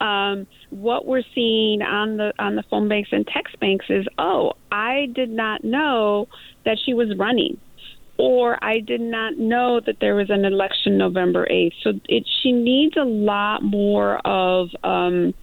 um, 0.00 0.46
what 0.70 1.06
we're 1.06 1.22
seeing 1.34 1.82
on 1.82 2.16
the 2.16 2.32
on 2.38 2.56
the 2.56 2.64
phone 2.70 2.88
banks 2.88 3.10
and 3.12 3.26
text 3.26 3.58
banks 3.60 3.86
is, 3.88 4.06
oh, 4.18 4.54
I 4.72 5.06
did 5.14 5.30
not 5.30 5.64
know 5.64 6.28
that 6.64 6.78
she 6.84 6.94
was 6.94 7.16
running 7.16 7.58
or 8.18 8.62
I 8.64 8.80
did 8.80 9.00
not 9.00 9.36
know 9.36 9.80
that 9.84 9.96
there 10.00 10.14
was 10.14 10.30
an 10.30 10.44
election 10.44 10.96
November 10.96 11.46
8th. 11.50 11.72
So 11.82 11.92
it, 12.08 12.26
she 12.42 12.52
needs 12.52 12.96
a 12.96 13.04
lot 13.04 13.62
more 13.62 14.18
of 14.26 14.68
um, 14.82 15.34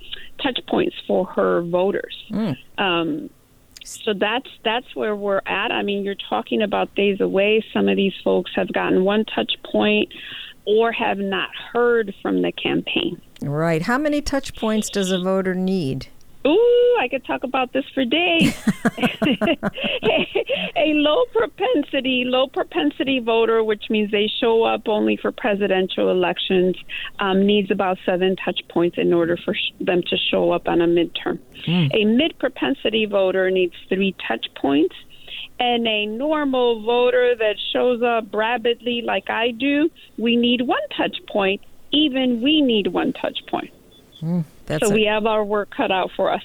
touch 0.41 0.59
points 0.67 0.95
for 1.07 1.25
her 1.25 1.61
voters. 1.61 2.15
Mm. 2.31 2.57
Um, 2.77 3.29
so 3.83 4.13
that's 4.13 4.49
that's 4.63 4.95
where 4.95 5.15
we're 5.15 5.41
at. 5.45 5.71
I 5.71 5.83
mean, 5.83 6.03
you're 6.03 6.15
talking 6.29 6.61
about 6.61 6.95
days 6.95 7.19
away. 7.19 7.63
Some 7.73 7.89
of 7.89 7.97
these 7.97 8.13
folks 8.23 8.51
have 8.55 8.71
gotten 8.71 9.03
one 9.03 9.25
touch 9.25 9.53
point 9.69 10.13
or 10.65 10.91
have 10.91 11.17
not 11.17 11.49
heard 11.73 12.13
from 12.21 12.41
the 12.41 12.51
campaign. 12.51 13.21
Right. 13.41 13.81
How 13.81 13.97
many 13.97 14.21
touch 14.21 14.55
points 14.55 14.89
does 14.89 15.11
a 15.11 15.19
voter 15.19 15.53
need? 15.53 16.07
Ooh, 16.45 16.97
I 16.99 17.07
could 17.09 17.25
talk 17.25 17.43
about 17.43 17.71
this 17.71 17.85
for 17.93 18.03
days. 18.03 18.53
a 20.75 20.93
low 20.93 21.23
propensity, 21.31 22.23
low 22.25 22.47
propensity 22.47 23.19
voter, 23.19 23.63
which 23.63 23.89
means 23.89 24.11
they 24.11 24.27
show 24.41 24.63
up 24.63 24.87
only 24.87 25.15
for 25.15 25.31
presidential 25.31 26.09
elections, 26.09 26.75
um, 27.19 27.45
needs 27.45 27.71
about 27.71 27.97
seven 28.05 28.35
touch 28.35 28.59
points 28.69 28.97
in 28.97 29.13
order 29.13 29.37
for 29.37 29.53
sh- 29.53 29.71
them 29.79 30.01
to 30.03 30.17
show 30.17 30.51
up 30.51 30.67
on 30.67 30.81
a 30.81 30.87
midterm. 30.87 31.39
Mm. 31.65 31.89
A 31.93 32.05
mid 32.05 32.37
propensity 32.39 33.05
voter 33.05 33.49
needs 33.49 33.75
three 33.87 34.15
touch 34.27 34.47
points. 34.55 34.95
And 35.59 35.87
a 35.87 36.07
normal 36.07 36.81
voter 36.81 37.35
that 37.37 37.55
shows 37.71 38.01
up 38.01 38.33
rapidly, 38.33 39.01
like 39.01 39.29
I 39.29 39.51
do, 39.51 39.89
we 40.17 40.35
need 40.35 40.61
one 40.61 40.81
touch 40.97 41.15
point. 41.27 41.61
Even 41.91 42.41
we 42.41 42.61
need 42.61 42.87
one 42.87 43.13
touch 43.13 43.39
point. 43.47 43.71
Mm. 44.21 44.43
That's 44.65 44.87
so 44.87 44.93
a, 44.93 44.95
we 44.95 45.05
have 45.05 45.25
our 45.25 45.43
work 45.43 45.73
cut 45.75 45.91
out 45.91 46.11
for 46.15 46.31
us. 46.31 46.43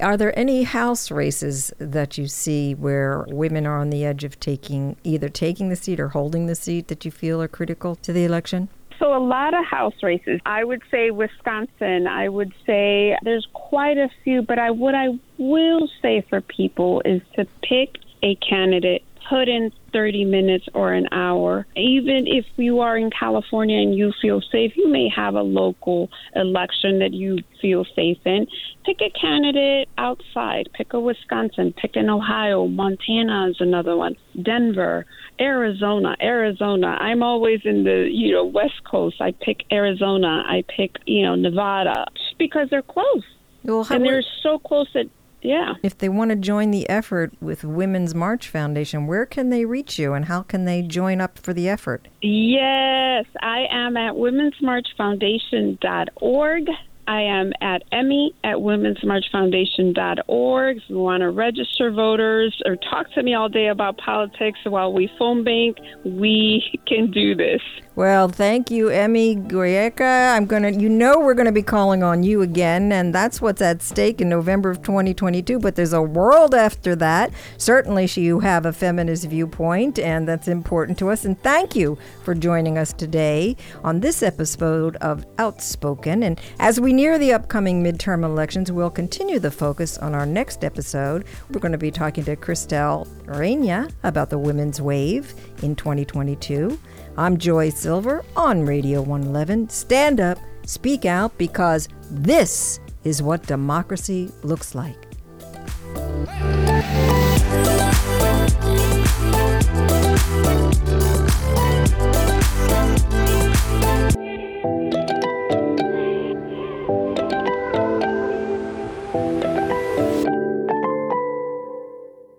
Are 0.00 0.16
there 0.16 0.36
any 0.38 0.62
house 0.62 1.10
races 1.10 1.72
that 1.78 2.16
you 2.16 2.26
see 2.26 2.74
where 2.74 3.24
women 3.28 3.66
are 3.66 3.78
on 3.78 3.90
the 3.90 4.04
edge 4.04 4.24
of 4.24 4.40
taking 4.40 4.96
either 5.04 5.28
taking 5.28 5.68
the 5.68 5.76
seat 5.76 6.00
or 6.00 6.08
holding 6.08 6.46
the 6.46 6.54
seat 6.54 6.88
that 6.88 7.04
you 7.04 7.10
feel 7.10 7.42
are 7.42 7.48
critical 7.48 7.94
to 7.96 8.12
the 8.12 8.24
election? 8.24 8.68
So, 8.98 9.14
a 9.14 9.18
lot 9.18 9.54
of 9.54 9.64
house 9.64 10.02
races. 10.02 10.40
I 10.46 10.64
would 10.64 10.82
say 10.90 11.10
Wisconsin. 11.10 12.06
I 12.06 12.28
would 12.28 12.52
say 12.64 13.18
there's 13.22 13.46
quite 13.52 13.98
a 13.98 14.08
few, 14.22 14.40
but 14.42 14.58
I 14.58 14.70
what 14.70 14.94
I 14.94 15.08
will 15.36 15.88
say 16.00 16.24
for 16.30 16.40
people 16.40 17.02
is 17.04 17.20
to 17.36 17.44
pick 17.62 17.98
a 18.22 18.36
candidate 18.36 19.02
put 19.28 19.48
in 19.48 19.72
30 19.92 20.24
minutes 20.24 20.66
or 20.74 20.92
an 20.92 21.08
hour. 21.12 21.66
Even 21.76 22.26
if 22.26 22.44
you 22.56 22.80
are 22.80 22.96
in 22.96 23.10
California 23.10 23.78
and 23.78 23.94
you 23.94 24.12
feel 24.20 24.40
safe, 24.40 24.72
you 24.76 24.88
may 24.88 25.08
have 25.08 25.34
a 25.34 25.42
local 25.42 26.10
election 26.34 26.98
that 26.98 27.12
you 27.12 27.38
feel 27.60 27.84
safe 27.96 28.18
in. 28.24 28.46
Pick 28.84 29.00
a 29.00 29.10
candidate 29.10 29.88
outside. 29.98 30.68
Pick 30.74 30.92
a 30.92 31.00
Wisconsin. 31.00 31.72
Pick 31.72 31.96
an 31.96 32.10
Ohio. 32.10 32.66
Montana 32.66 33.48
is 33.50 33.56
another 33.60 33.96
one. 33.96 34.16
Denver. 34.42 35.06
Arizona, 35.40 36.16
Arizona. 36.20 36.96
I'm 37.00 37.22
always 37.22 37.60
in 37.64 37.84
the 37.84 38.08
you 38.10 38.32
know 38.32 38.44
West 38.44 38.84
Coast. 38.84 39.20
I 39.20 39.32
pick 39.32 39.64
Arizona. 39.72 40.44
I 40.46 40.64
pick 40.68 40.96
you 41.06 41.22
know 41.22 41.34
Nevada 41.34 42.06
because 42.38 42.68
they're 42.70 42.82
close. 42.82 43.24
Well, 43.64 43.86
and 43.90 44.04
they're 44.04 44.22
so 44.42 44.58
close 44.58 44.88
that 44.94 45.08
yeah. 45.44 45.74
If 45.82 45.98
they 45.98 46.08
want 46.08 46.30
to 46.30 46.36
join 46.36 46.70
the 46.70 46.88
effort 46.88 47.34
with 47.40 47.64
Women's 47.64 48.14
March 48.14 48.48
Foundation, 48.48 49.06
where 49.06 49.26
can 49.26 49.50
they 49.50 49.66
reach 49.66 49.98
you 49.98 50.14
and 50.14 50.24
how 50.24 50.40
can 50.42 50.64
they 50.64 50.80
join 50.80 51.20
up 51.20 51.38
for 51.38 51.52
the 51.52 51.68
effort? 51.68 52.08
Yes, 52.22 53.26
I 53.42 53.66
am 53.70 53.98
at 53.98 54.14
womensmarchfoundation.org. 54.14 56.68
I 57.06 57.22
am 57.22 57.52
at 57.60 57.82
Emmy 57.92 58.34
at 58.44 58.56
womensmarchfoundation.org. 58.56 60.76
If 60.76 60.82
you 60.88 60.98
want 60.98 61.20
to 61.20 61.30
register 61.30 61.90
voters 61.90 62.60
or 62.64 62.76
talk 62.76 63.12
to 63.12 63.22
me 63.22 63.34
all 63.34 63.48
day 63.48 63.68
about 63.68 63.98
politics 63.98 64.58
while 64.64 64.92
we 64.92 65.10
phone 65.18 65.44
bank, 65.44 65.78
we 66.04 66.80
can 66.86 67.10
do 67.10 67.34
this. 67.34 67.60
Well, 67.96 68.28
thank 68.28 68.72
you, 68.72 68.88
Emmy 68.88 69.36
Guereca. 69.36 70.34
I'm 70.34 70.46
gonna, 70.46 70.70
you 70.70 70.88
know, 70.88 71.20
we're 71.20 71.34
gonna 71.34 71.52
be 71.52 71.62
calling 71.62 72.02
on 72.02 72.24
you 72.24 72.42
again, 72.42 72.90
and 72.90 73.14
that's 73.14 73.40
what's 73.40 73.62
at 73.62 73.82
stake 73.82 74.20
in 74.20 74.28
November 74.28 74.70
of 74.70 74.82
2022. 74.82 75.60
But 75.60 75.76
there's 75.76 75.92
a 75.92 76.02
world 76.02 76.56
after 76.56 76.96
that. 76.96 77.30
Certainly, 77.56 78.08
you 78.16 78.40
have 78.40 78.66
a 78.66 78.72
feminist 78.72 79.26
viewpoint, 79.26 80.00
and 80.00 80.26
that's 80.26 80.48
important 80.48 80.98
to 80.98 81.10
us. 81.10 81.24
And 81.24 81.40
thank 81.40 81.76
you 81.76 81.96
for 82.24 82.34
joining 82.34 82.78
us 82.78 82.92
today 82.92 83.56
on 83.84 84.00
this 84.00 84.24
episode 84.24 84.96
of 84.96 85.24
Outspoken. 85.38 86.24
And 86.24 86.40
as 86.58 86.80
we 86.80 86.92
near 86.94 87.18
the 87.18 87.32
upcoming 87.32 87.82
midterm 87.82 88.24
elections, 88.24 88.70
we'll 88.70 88.90
continue 88.90 89.40
the 89.40 89.50
focus 89.50 89.98
on 89.98 90.14
our 90.14 90.24
next 90.24 90.62
episode. 90.62 91.24
We're 91.50 91.60
going 91.60 91.72
to 91.72 91.78
be 91.78 91.90
talking 91.90 92.24
to 92.24 92.36
Cristal 92.36 93.08
Reina 93.24 93.88
about 94.04 94.30
the 94.30 94.38
women's 94.38 94.80
wave 94.80 95.34
in 95.62 95.74
2022. 95.74 96.78
I'm 97.16 97.36
Joy 97.36 97.70
Silver 97.70 98.24
on 98.36 98.64
Radio 98.64 99.02
111. 99.02 99.70
Stand 99.70 100.20
up, 100.20 100.38
speak 100.64 101.04
out, 101.04 101.36
because 101.36 101.88
this 102.10 102.78
is 103.02 103.22
what 103.22 103.42
democracy 103.42 104.30
looks 104.42 104.74
like. 104.74 104.96